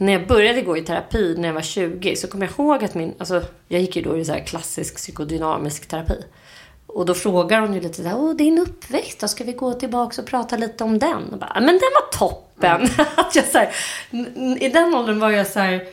[0.00, 2.94] när jag började gå i terapi när jag var 20 så kommer jag ihåg att
[2.94, 6.24] min, alltså jag gick ju då i så här klassisk psykodynamisk terapi.
[6.94, 10.18] Och då frågar hon ju lite såhär, åh din uppväxt då, ska vi gå tillbaks
[10.18, 11.28] och prata lite om den?
[11.32, 12.82] Och bara, men den var toppen!
[13.16, 13.70] att jag så här,
[14.60, 15.86] I den åldern var jag så här,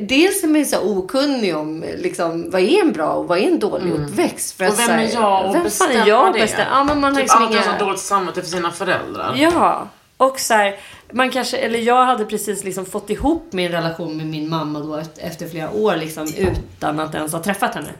[0.00, 3.58] Dels är man så okunnig om liksom, vad är en bra och vad är en
[3.58, 4.56] dålig uppväxt.
[4.56, 6.40] För Och vem är jag att vem fan bestämma är jag det?
[6.40, 6.68] bestämma?
[6.70, 7.66] Ja, men man typ liksom alltid inga...
[7.66, 9.34] har så dåligt samvete för sina föräldrar.
[9.36, 10.76] Ja, och så här,
[11.12, 15.02] man kanske, eller jag hade precis liksom fått ihop min relation med min mamma då
[15.18, 17.90] efter flera år liksom utan att ens ha träffat henne.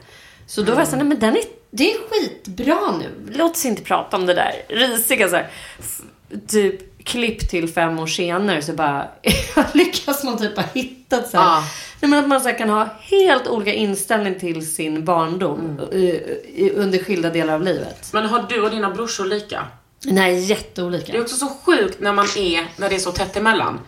[0.49, 3.31] Så då var jag såhär, nej men den är, det är skitbra nu.
[3.37, 5.49] Låt oss inte prata om det där risiga så här.
[5.79, 6.01] F-
[6.47, 9.07] Typ klipp till fem år senare så bara
[9.73, 11.43] lyckas man typ ha hittat så här.
[11.45, 11.63] Ja.
[12.01, 16.99] Nej, men att man så kan ha helt olika inställning till sin barndom i, under
[17.03, 18.09] skilda delar av livet.
[18.13, 19.67] Men har du och dina brorsor lika?
[20.05, 21.11] Nej, jätteolika.
[21.11, 23.79] Det är också så sjukt när man är, när det är så tätt emellan.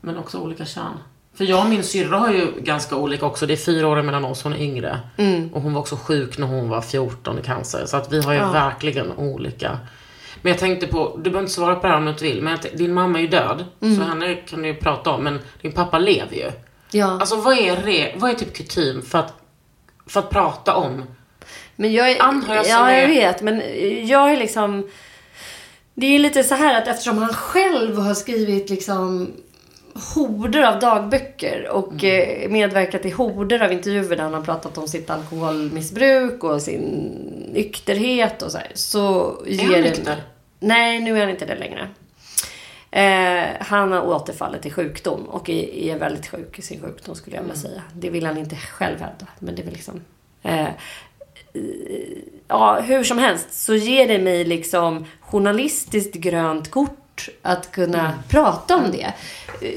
[0.00, 0.98] Men också olika kön.
[1.36, 3.46] För jag och min syrra har ju ganska olika också.
[3.46, 5.00] Det är fyra år mellan oss, hon är yngre.
[5.52, 7.86] Och hon var också sjuk när hon var 14 i cancer.
[7.86, 9.78] Så att vi har ju verkligen olika.
[10.42, 12.42] Men jag tänkte på, du behöver inte svara på det här om du inte vill.
[12.42, 13.64] Men jag din mamma är ju död.
[13.80, 15.24] Så henne kan du ju prata om.
[15.24, 16.50] Men din pappa lever ju.
[16.90, 17.06] Ja.
[17.20, 19.32] Alltså vad är, re, vad är typ kutym för att,
[20.06, 21.02] för att prata om?
[21.76, 23.42] Men jag är, Anhöriga som Ja, jag är- vet.
[23.42, 23.62] Men
[24.08, 24.88] jag är liksom...
[25.94, 29.30] Det är lite så här att eftersom han själv har skrivit liksom
[30.14, 32.42] horder av dagböcker och Mm.
[32.42, 36.80] eh, medverkat i horder av intervjuer där han har pratat om sitt alkoholmissbruk och sin
[37.52, 38.70] nykterhet och så här.
[38.74, 39.80] Så han ger det...
[39.82, 40.22] nykter?
[40.60, 41.88] Nej, nu är han inte det längre.
[42.90, 47.36] Eh, han har återfallit i sjukdom och är, är väldigt sjuk i sin sjukdom skulle
[47.36, 47.82] jag vilja säga.
[47.94, 49.26] Det vill han inte själv hävda.
[49.38, 50.00] Men det är väl liksom...
[50.42, 50.68] Eh,
[52.48, 57.03] ja, hur som helst så ger det mig liksom journalistiskt grönt kort
[57.42, 59.12] att kunna prata om det.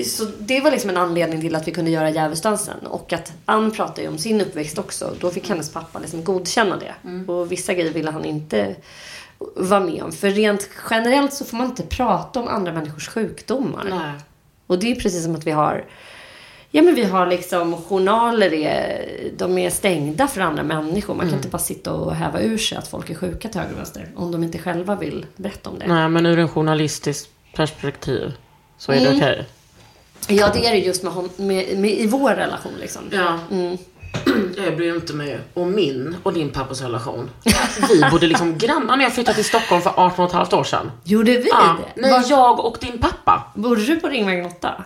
[0.06, 2.80] Så det var liksom en anledning till att vi kunde göra Djävulsdansen.
[2.88, 5.16] Och att Ann pratade ju om sin uppväxt också.
[5.20, 6.94] Då fick hennes pappa liksom godkänna det.
[7.32, 8.76] Och vissa grejer ville han inte
[9.56, 10.12] vara med om.
[10.12, 13.86] För rent generellt så får man inte prata om andra människors sjukdomar.
[13.90, 14.14] Nej.
[14.68, 15.86] Och det är precis som att vi har
[16.72, 19.06] Ja men vi har liksom journaler, är,
[19.38, 21.16] de är stängda för andra människor.
[21.16, 23.74] Man kan inte bara sitta och häva ur sig att folk är sjuka till höger
[23.74, 24.08] och vänster.
[24.16, 25.88] Om de inte själva vill berätta om det.
[25.88, 28.34] Nej, men ur en journalistisk perspektiv
[28.78, 29.46] så är det okej.
[30.28, 33.02] Ja det är det just med, hon, med, med, i vår relation liksom.
[33.12, 33.40] Ja.
[34.66, 37.30] Jag bryr inte mig om min och din pappas relation.
[37.90, 40.64] Vi bodde liksom grannar när jag flyttade till Stockholm för 18 och ett halvt år
[40.64, 40.92] sedan.
[41.04, 42.02] Gjorde vi Ja, det?
[42.02, 43.44] nej, Var, jag och din pappa.
[43.56, 44.84] Bodde du på Ringvägen 8?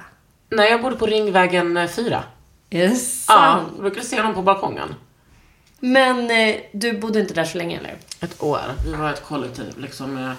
[0.51, 2.23] Nej, jag bodde på Ringvägen eh, 4.
[2.69, 3.69] Är det Ja, sant?
[3.75, 4.95] jag brukade se dem på balkongen.
[5.79, 7.95] Men eh, du bodde inte där så länge eller?
[8.19, 8.59] Ett år.
[8.85, 10.35] Vi var ett kollektiv liksom med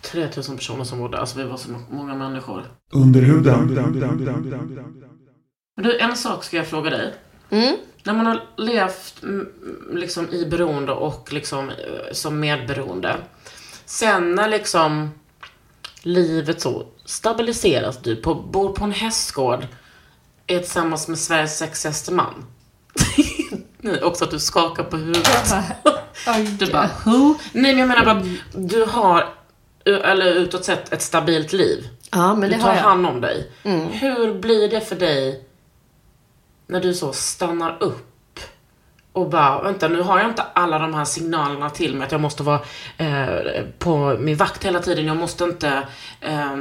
[0.00, 1.18] 3000 personer som bodde.
[1.18, 2.64] Alltså vi var så många människor.
[2.92, 3.66] Under huden.
[5.76, 7.14] Men du, en sak ska jag fråga dig.
[7.50, 7.76] Mm.
[8.04, 9.22] När man har levt
[9.92, 11.74] liksom i beroende och liksom eh,
[12.12, 13.16] som medberoende.
[13.84, 15.10] Sen när liksom
[16.02, 19.66] livet så stabiliseras, du på, bor på en hästgård,
[20.46, 22.44] är tillsammans med Sveriges sexigaste man.
[23.78, 25.54] Nej, också att du skakar på huvudet.
[26.58, 27.34] Du bara, who?
[27.52, 28.22] Nej men jag menar bara,
[28.54, 29.34] du har,
[29.84, 31.88] eller utåt sett, ett stabilt liv.
[32.10, 32.82] Ja, men Du det tar har jag.
[32.82, 33.50] hand om dig.
[33.90, 35.44] Hur blir det för dig
[36.66, 38.11] när du så stannar upp
[39.12, 42.20] och bara, vänta nu har jag inte alla de här signalerna till mig att jag
[42.20, 42.60] måste vara
[42.96, 45.06] eh, på min vakt hela tiden.
[45.06, 45.82] Jag måste inte
[46.20, 46.56] eh,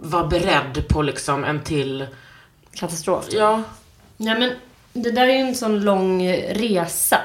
[0.00, 2.06] vara beredd på liksom en till,
[2.74, 3.24] Katastrof.
[3.30, 3.62] ja,
[4.16, 4.52] Nej men
[5.02, 7.18] det där är ju en sån lång resa.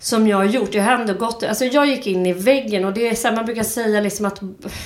[0.00, 0.74] Som jag har gjort.
[0.74, 3.36] Jag har ändå gått, alltså jag gick in i väggen och det är så här,
[3.36, 4.40] man brukar säga liksom att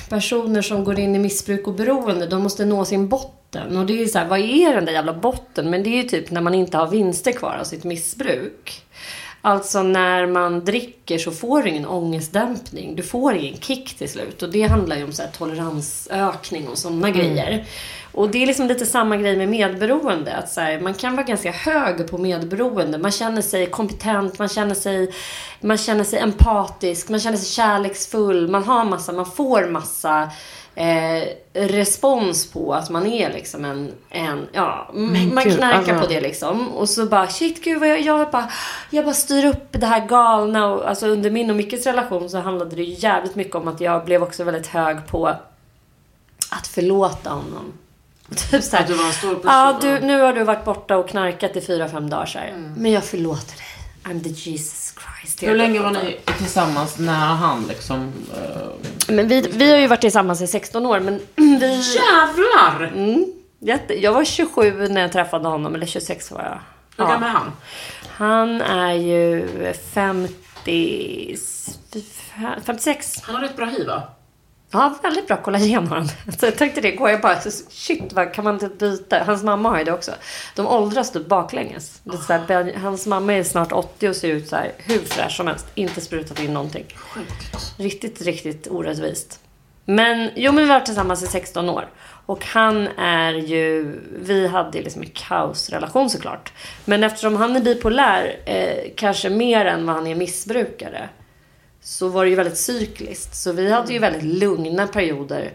[0.09, 3.77] personer som går in i missbruk och beroende, de måste nå sin botten.
[3.77, 5.69] Och det är så här, vad är den där jävla botten?
[5.69, 8.83] Men det är ju typ när man inte har vinster kvar av sitt missbruk.
[9.45, 12.95] Alltså när man dricker så får du ingen ångestdämpning.
[12.95, 14.43] Du får ingen kick till slut.
[14.43, 17.65] Och det handlar ju om så här toleransökning och sådana grejer.
[18.13, 20.35] Och det är liksom lite samma grej med medberoende.
[20.35, 22.97] Att så här, man kan vara ganska hög på medberoende.
[22.97, 25.13] Man känner sig kompetent, man känner sig,
[25.61, 28.47] man känner sig empatisk, man känner sig kärleksfull.
[28.47, 30.29] Man har massa, man får massa
[30.75, 36.07] eh, respons på att man är liksom en, en ja, m- man gud, knarkar alltså.
[36.07, 36.69] på det liksom.
[36.69, 38.49] Och så bara, shit gud vad jag, jag bara,
[38.89, 40.67] jag bara styr upp det här galna.
[40.67, 44.05] Och, alltså under min och Mickes relation så handlade det jävligt mycket om att jag
[44.05, 45.27] blev också väldigt hög på
[46.51, 47.73] att förlåta honom.
[48.51, 50.97] Typ såhär, Att du var en stor person, Ja, du, nu har du varit borta
[50.97, 52.53] och knarkat i fyra, fem dagar så här.
[52.77, 53.65] Men jag förlåter dig.
[54.03, 55.43] I'm the Jesus Christ.
[55.43, 58.13] Hur länge var ni tillsammans när han liksom...
[58.37, 61.75] eh, Men vi, vi har ju varit tillsammans i 16 år, men vi...
[61.95, 62.91] Jävlar!
[62.95, 63.25] Mm,
[63.59, 66.59] jätte, jag var 27 när jag träffade honom, eller 26 var jag.
[66.97, 67.51] Hur gammal är han?
[68.07, 69.47] Han är ju
[69.93, 71.37] 50...
[72.65, 73.21] 56.
[73.23, 74.03] Han har rätt bra hiv va?
[74.73, 76.07] Ja, väldigt bra kollagen har han.
[76.39, 79.23] Så jag tänkte det går jag bara, shit vad kan man inte byta?
[79.23, 80.11] Hans mamma har ju det också.
[80.55, 82.01] De åldras typ baklänges.
[82.03, 84.99] Det så här, Ben- hans mamma är snart 80 och ser ut så här hur
[84.99, 85.65] fräsch som helst.
[85.75, 86.85] Inte sprutat in någonting.
[87.77, 89.39] Riktigt, riktigt orättvist.
[89.85, 91.89] Men jo, men vi har varit tillsammans i 16 år.
[92.25, 96.53] Och han är ju, vi hade liksom en kaosrelation såklart.
[96.85, 101.09] Men eftersom han är bipolär, eh, kanske mer än vad han är missbrukare
[101.83, 103.35] så var det ju väldigt cykliskt.
[103.35, 105.51] Så vi hade ju väldigt lugna perioder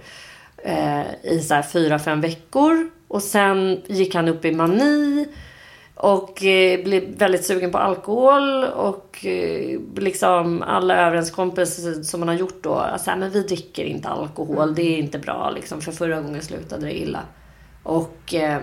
[0.64, 2.90] eh, i så här fyra, fem veckor.
[3.08, 5.26] Och sen gick han upp i mani
[5.94, 8.64] och eh, blev väldigt sugen på alkohol.
[8.64, 12.74] Och eh, liksom alla överenskommelser som man har gjort då.
[12.74, 15.80] Alltså, men vi dricker inte alkohol, det är inte bra liksom.
[15.80, 17.20] För förra gången slutade det illa.
[17.82, 18.60] Och eh,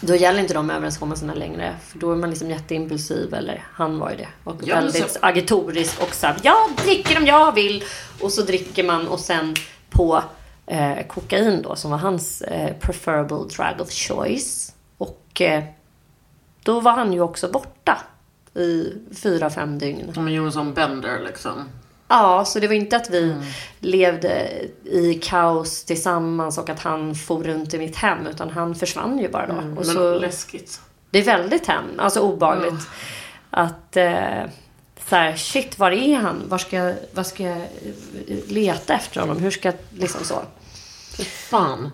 [0.00, 1.76] då gäller inte de överenskommelserna längre.
[1.86, 4.28] För då är man liksom jätteimpulsiv, eller han var ju det.
[4.44, 7.84] Och Ja, väldigt så- agitorisk och så här, jag dricker om jag vill.
[8.20, 9.54] Och så dricker man och sen
[9.90, 10.22] på
[10.66, 14.72] eh, kokain då, som var hans eh, preferable drug of choice.
[14.98, 15.64] Och eh,
[16.62, 18.02] då var han ju också borta
[18.54, 18.92] i
[19.22, 20.14] fyra, fem dygn.
[20.14, 21.68] Som en Jonsson Bender liksom.
[22.16, 23.42] Ja, så det var inte att vi Mm.
[23.80, 24.48] levde
[24.84, 28.26] i kaos tillsammans och att han for runt i mitt hem.
[28.26, 29.52] Utan han försvann ju bara då.
[29.52, 30.80] och Mm, Men så, läskigt.
[31.10, 32.88] det är väldigt hem, alltså obagligt.
[33.50, 34.42] Att eh,
[35.08, 36.42] så här, shit, var är han?
[36.48, 39.36] Var ska, jag- var ska jag eh, leta efter honom?
[39.38, 40.42] Hur ska jag, liksom så.
[41.24, 41.90] Fan.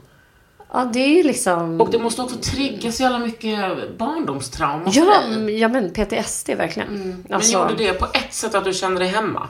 [0.73, 1.81] Ja, det är liksom...
[1.81, 3.59] Och det måste också trigga så jävla mycket
[3.99, 6.89] barndomstrauma Ja, men- ja, men PTSD verkligen.
[7.29, 9.49] Men Alltså, gjorde det på ett sätt att du kände dig hemma?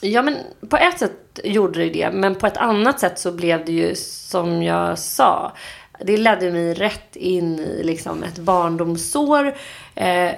[0.00, 0.36] Ja, men
[0.68, 2.10] på ett sätt gjorde det det.
[2.10, 5.52] Men på ett annat sätt så blev det ju som jag sa.
[6.00, 9.54] Det ledde mig rätt in i liksom ett barndomsår.
[9.94, 10.30] Eh,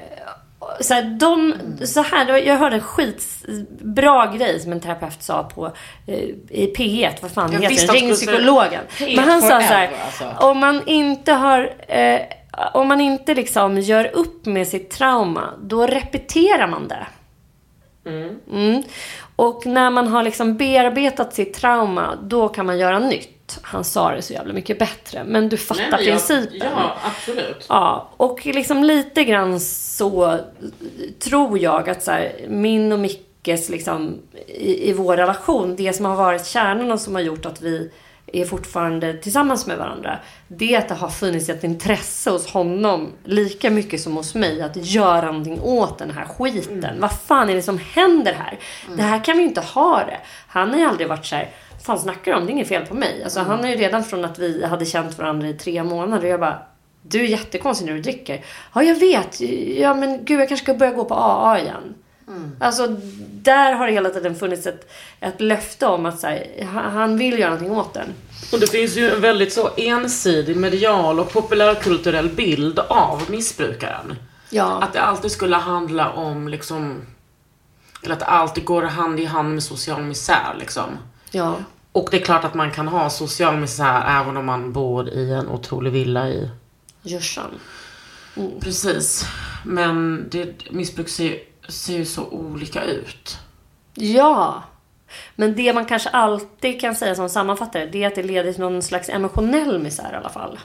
[0.81, 1.55] så här, de,
[1.87, 5.73] så här, jag hörde en skitbra grej som en terapeut sa på
[6.07, 6.15] eh,
[6.49, 7.13] i P1.
[7.21, 7.97] Vad fan Jag heter den?
[7.97, 8.81] Ring psykologen.
[8.99, 9.91] P1 Men han sa så här.
[10.05, 10.47] alltså.
[10.47, 11.75] Om man inte har...
[11.89, 12.21] Eh,
[12.75, 17.07] om man inte liksom gör upp med sitt trauma, då repeterar man det.
[18.07, 18.83] Mm.
[19.37, 23.59] Och när man har liksom bearbetat sitt trauma, då kan man göra nytt.
[23.63, 25.25] Han sa det så jävla mycket bättre.
[25.25, 26.69] Men du fattar Nej, jag- principen.
[26.77, 27.67] Ja, absolut.
[27.69, 30.39] Ja, och liksom lite grann så
[31.19, 36.05] tror jag att så här, min och Mickes liksom i, i vår relation, det som
[36.05, 37.91] har varit kärnan och som har gjort att vi
[38.33, 40.19] är fortfarande tillsammans med varandra.
[40.49, 44.63] Det är att det har funnits ett intresse hos honom lika mycket som hos mig
[44.63, 47.01] att göra någonting åt den här skiten.
[47.01, 48.59] Vad fan är det som händer här?
[48.97, 50.19] Det här kan vi inte ha det.
[50.49, 51.51] Han har ju aldrig varit så här,
[51.85, 52.47] fan snackar du om?
[52.47, 53.25] Det är inget fel på mig.
[53.25, 56.33] Alltså han har ju redan från att vi hade känt varandra i tre månader och
[56.33, 56.63] jag bara
[57.03, 58.45] du är jättekonstig när du dricker.
[58.75, 59.41] Ja, jag vet.
[59.79, 61.95] Ja, men gud, jag kanske ska börja gå på AA igen.
[62.61, 62.97] Alltså,
[63.33, 67.39] där har det hela tiden funnits ett, ett löfte om att så här, han vill
[67.39, 68.09] göra någonting åt den.
[68.53, 74.17] Och det finns ju en väldigt så ensidig medial och populärkulturell bild av missbrukaren.
[74.51, 74.83] Ja.
[74.83, 77.07] Att det alltid skulle handla om liksom,
[78.03, 80.99] eller att det alltid går hand i hand med social misär liksom.
[81.31, 81.57] Ja.
[81.93, 85.33] Och det är klart att man kan ha social misär även om man bor i
[85.33, 86.51] en otrolig villa i
[87.03, 87.51] Djursan.
[88.61, 89.25] Precis.
[89.65, 93.39] Men det, missbruk ser, ju- ser ju så olika ut.
[93.95, 94.63] Ja.
[95.37, 98.61] Men det man kanske alltid kan säga som sammanfattare, det är att det leder till
[98.61, 100.59] någon slags emotionell misär i alla fall.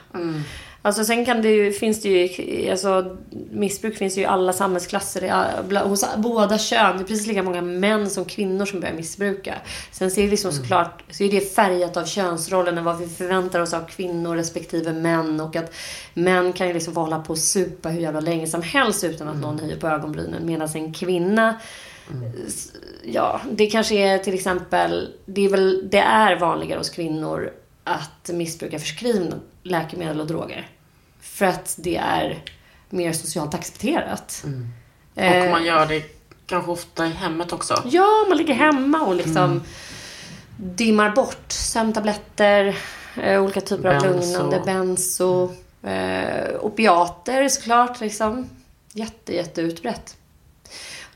[0.82, 3.16] Alltså sen kan det ju, finns det ju, alltså
[3.50, 6.96] missbruk finns ju i alla samhällsklasser, hos båda kön.
[6.96, 9.54] Det är precis lika många män som kvinnor som börjar missbruka.
[9.92, 13.60] Sen ser det liksom såklart, så är det färgat av könsrollen och vad vi förväntar
[13.60, 15.40] oss av kvinnor respektive män.
[15.40, 15.74] Och att
[16.14, 19.28] män kan ju liksom få hålla på och supa hur jävla länge som helst utan
[19.28, 20.46] att någon höjer på ögonbrynen.
[20.46, 21.60] Medan en kvinna
[23.04, 27.52] Ja, det kanske är till exempel, det är väl, det är vanligare hos kvinnor
[27.84, 29.36] att missbruka förskrivna
[29.70, 30.68] läkemedel och droger.
[31.20, 32.42] För att det är
[32.90, 34.44] mer socialt accepterat.
[35.14, 36.02] Eh, Och man gör det
[36.46, 37.82] kanske ofta i hemmet också.
[37.86, 39.62] Ja, man ligger hemma och liksom
[40.56, 42.76] dimmar bort sömntabletter,
[43.22, 44.32] eh, olika typer av Benzo.
[44.32, 45.52] lugnande, benzo,
[45.82, 48.48] eh, opiater såklart liksom.
[48.92, 50.16] Jätte, jätte utbrett.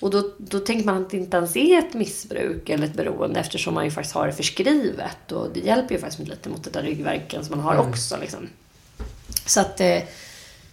[0.03, 3.41] Och då, då tänker man att det inte ens är ett missbruk eller ett beroende
[3.41, 5.33] eftersom man ju faktiskt har det förskrivet.
[5.33, 8.17] Och det hjälper ju faktiskt lite mot den där ryggvärken som man har också.
[8.21, 8.49] Liksom.
[9.47, 10.03] Så att, eh,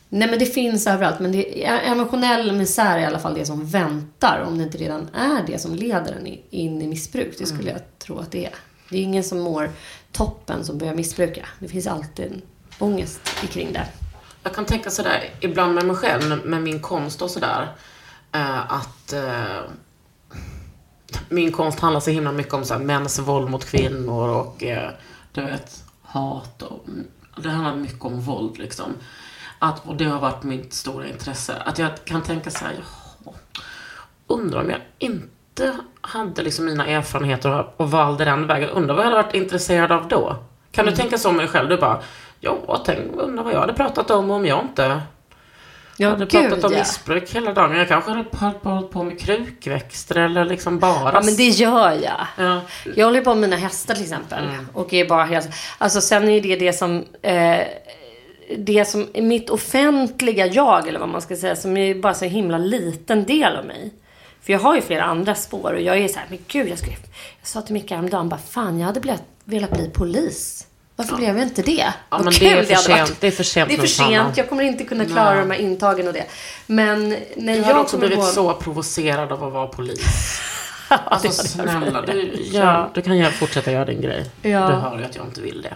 [0.09, 1.19] nej men det finns överallt.
[1.19, 4.43] Men det, emotionell misär är i alla fall det som väntar.
[4.47, 7.35] Om det inte redan är det som leder en in i missbruk.
[7.37, 8.55] Det skulle jag tro att det är.
[8.89, 9.71] Det är ingen som mår
[10.11, 11.45] toppen som börjar missbruka.
[11.59, 12.41] Det finns alltid en
[12.79, 13.87] ångest kring det.
[14.43, 17.75] Jag kan tänka sådär ibland med mig själv, med min konst och sådär.
[18.31, 19.61] Eh, att eh,
[21.29, 24.89] min konst handlar så himla mycket om så här, mäns våld mot kvinnor och eh,
[25.31, 26.61] du vet, hat.
[26.61, 26.85] Och,
[27.43, 28.93] det handlar mycket om våld liksom.
[29.59, 31.55] Att, och det har varit mitt stora intresse.
[31.65, 33.33] Att jag kan tänka så här, jaha,
[34.27, 38.69] undrar om jag inte hade liksom mina erfarenheter och, valde den vägen.
[38.69, 40.35] Undrar vad jag hade varit intresserad av då?
[40.71, 41.69] Kan du tänka så om dig själv?
[41.69, 42.01] Du bara,
[42.39, 45.01] ja, tänk, undrar vad jag hade pratat om om jag inte
[46.01, 46.79] Ja, hade pratat gud, om ja.
[46.79, 47.75] missbruk hela dagen.
[47.75, 48.25] Jag kanske hade
[48.63, 51.13] hållit på, med krukväxter eller liksom bara...
[51.13, 52.27] Ja, men det gör jag.
[52.37, 52.61] Ja.
[52.95, 54.43] Jag håller på med mina hästar till exempel.
[54.73, 55.49] Och är bara helt...
[55.77, 57.05] Alltså sen är det det som...
[57.21, 57.59] Eh,
[58.57, 62.25] det som är mitt offentliga jag, eller vad man ska säga, som är bara så
[62.25, 63.93] himla liten del av mig.
[64.41, 66.77] För jag har ju flera andra spår och jag är så här, men gud, jag,
[66.77, 66.97] ska, jag
[67.43, 70.67] sa till Micke häromdagen, bara fan, jag hade velat bli polis.
[70.99, 71.93] Varför blev jag inte det?
[72.09, 72.99] Vad men kul det är för hade sent.
[73.09, 73.21] varit.
[73.21, 74.37] Det är för sent Det är för sent.
[74.37, 75.39] Jag kommer inte kunna klara Nej.
[75.39, 76.25] de här intagen och det.
[76.67, 80.39] Men när Du jag hade också blivit gå- så provocerad av att vara polis.
[81.05, 82.91] Alltså snälla, du, gör, Ja.
[82.93, 84.25] du kan göra, fortsätta göra din grej.
[84.41, 84.49] Ja.
[84.67, 85.75] Du hör ju att jag inte vill det.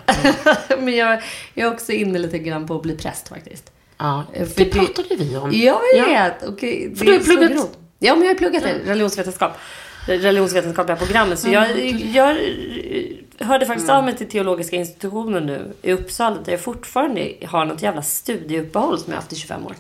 [0.80, 1.22] Men jag,
[1.54, 3.72] jag är också inne lite grann på att bli präst faktiskt.
[3.98, 5.52] Ja, För det det- pratade vi om.
[5.54, 6.06] Jag Ja.
[6.06, 6.50] vet.
[6.50, 7.78] Okej, det För du har pluggat- grovt.
[8.00, 9.52] Ja, men jag har pluggat det, religionsvetenskap.
[10.08, 11.40] Religionsvetenskapliga programmet.
[11.40, 11.80] Så jag,
[12.14, 12.38] jag
[13.46, 13.98] hörde faktiskt Mm.
[13.98, 19.00] av mig till teologiska institutionen nu i Uppsala där jag fortfarande har något jävla studieuppehåll
[19.00, 19.76] som jag haft i 25 år.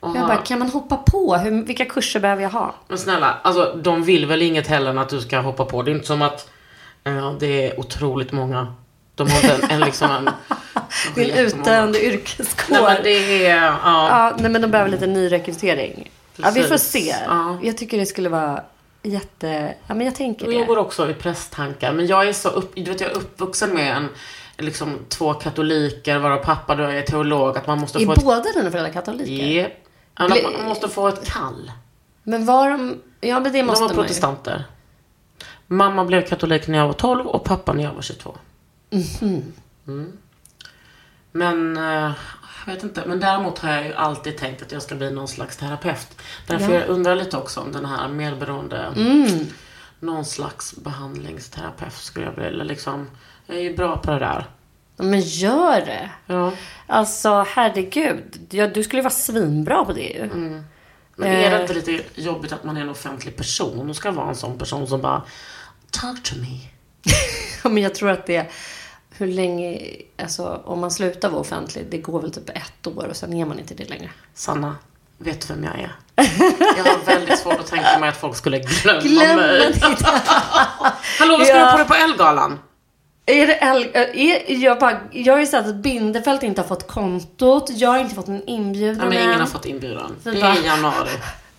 [0.00, 1.36] Och Jag bara, kan man hoppa på?
[1.36, 2.74] Hur, vilka kurser behöver jag ha?
[2.88, 5.82] Men snälla, alltså de vill väl inget heller än att du ska hoppa på.
[5.82, 6.50] Det är inte som att
[7.04, 8.74] ja, det är otroligt många.
[9.14, 10.30] De har inte en, en liksom en...
[11.16, 11.40] Jättemånga.
[11.42, 12.72] utdöende yrkeskår.
[12.74, 13.78] Nej men det är, ja.
[13.84, 16.10] Ja, nej, men de behöver lite nyrekrytering.
[16.36, 17.14] Ja, vi får se.
[17.28, 17.58] Ja.
[17.62, 18.62] Jag tycker det skulle vara
[19.04, 19.74] jätte...
[19.86, 20.82] Ja, men jag tänker Och jag går det.
[20.82, 21.92] också i prästtankar.
[21.92, 24.08] Men jag är så upp, du vet, jag är uppvuxen med en,
[24.58, 27.56] liksom två katoliker, varav pappa då är teolog.
[27.58, 28.24] Att man måste Är få ett...
[28.24, 29.32] båda dina föräldrar katoliker?
[29.44, 29.72] Yep.
[30.14, 31.72] Att Ble- man måste få ett kall.
[32.22, 33.00] Men var de...
[33.20, 34.02] Ja, men det De måste var man ju.
[34.02, 34.64] protestanter.
[35.66, 38.36] Mamma blev katolik när jag var 12 och pappa när jag var 22.
[38.90, 39.42] Mhm.
[39.86, 40.12] Mm.
[41.32, 42.10] Men, eh,
[42.66, 43.02] jag vet inte.
[43.06, 46.16] Men däremot har jag ju alltid tänkt att jag ska bli någon slags terapeut.
[46.46, 46.80] Därför Ja.
[46.80, 49.46] jag undrar lite också om den här medberoende, Mm.
[50.00, 52.44] någon slags behandlingsterapeut skulle jag bli.
[52.44, 53.10] Eller liksom,
[53.46, 54.46] jag är ju bra på det där.
[54.96, 56.10] Men gör det.
[56.26, 56.52] Ja.
[56.86, 58.46] Alltså herregud.
[58.50, 60.28] Ja, du skulle ju vara svinbra på det ju.
[61.16, 61.60] Men är det Eh.
[61.60, 64.86] inte lite jobbigt att man är en offentlig person och ska vara en sån person
[64.86, 65.22] som bara
[65.90, 66.58] Talk to me.
[67.64, 68.50] Ja, men jag tror att det...
[69.16, 69.80] Hur länge...
[70.22, 73.44] Alltså om man slutar vara offentlig, det går väl typ ett år och sen är
[73.44, 74.10] man inte det längre.
[74.34, 74.76] Sanna,
[75.18, 75.92] vet du vem jag är?
[76.76, 79.74] Jag har väldigt svårt att tänka mig att folk skulle glömma, Glöm mig.
[81.18, 81.66] Hallå, vad ska Ja.
[81.66, 82.58] du på dig på Elgalan?
[83.26, 86.86] Är det El- är, jag, bara, jag har ju sett att Bindefält inte har fått
[86.88, 87.70] kontot.
[87.70, 90.16] Jag har inte fått en inbjudan Ja, men ingen har fått inbjudan.
[90.22, 91.08] Det är i januari.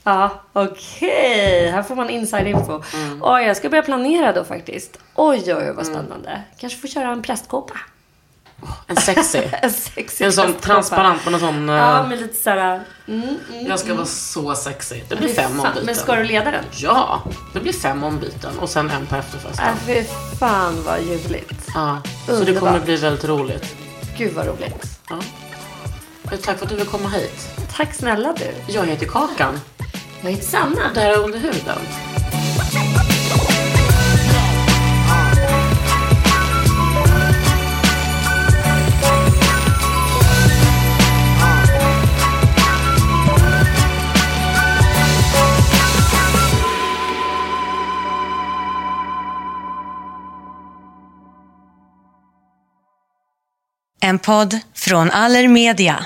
[0.08, 1.70] Ja, okej.
[1.72, 2.82] Här får man inside info.
[2.94, 3.20] Mm.
[3.24, 4.98] Oj, jag ska börja planera då faktiskt.
[5.16, 6.42] Oj, oj, oj vad spännande.
[6.60, 7.74] Kanske får köra en prästkåpa.
[8.88, 9.42] En sexy.
[9.62, 11.70] En sexig En sån transparent med en sån...
[11.70, 12.82] eh, Ja, med lite såhär...
[13.08, 13.66] Mm, mm.
[13.68, 15.02] Jag ska vara så sexy.
[15.10, 15.86] Det blir fem Fan, ombyten.
[15.86, 16.64] Men ska du leda den?
[16.72, 17.22] Ja,
[17.54, 19.66] det blir fem ombyten och sen en på efterfesten.
[19.68, 20.04] Äh, fy
[20.40, 21.68] fan vad ljuvligt.
[21.74, 23.76] Ja, så det kommer bli väldigt roligt.
[24.18, 25.00] Gud vad roligt.
[25.10, 25.16] Ja.
[26.32, 27.48] Eh, Tack för att du vill komma hit.
[27.78, 28.74] Tack snälla du.
[28.74, 29.60] Jag heter Kakan.
[30.26, 30.94] Jag heter Sanna.
[30.94, 31.78] Det här är Under huden.
[54.02, 56.06] En podd från Allermedia.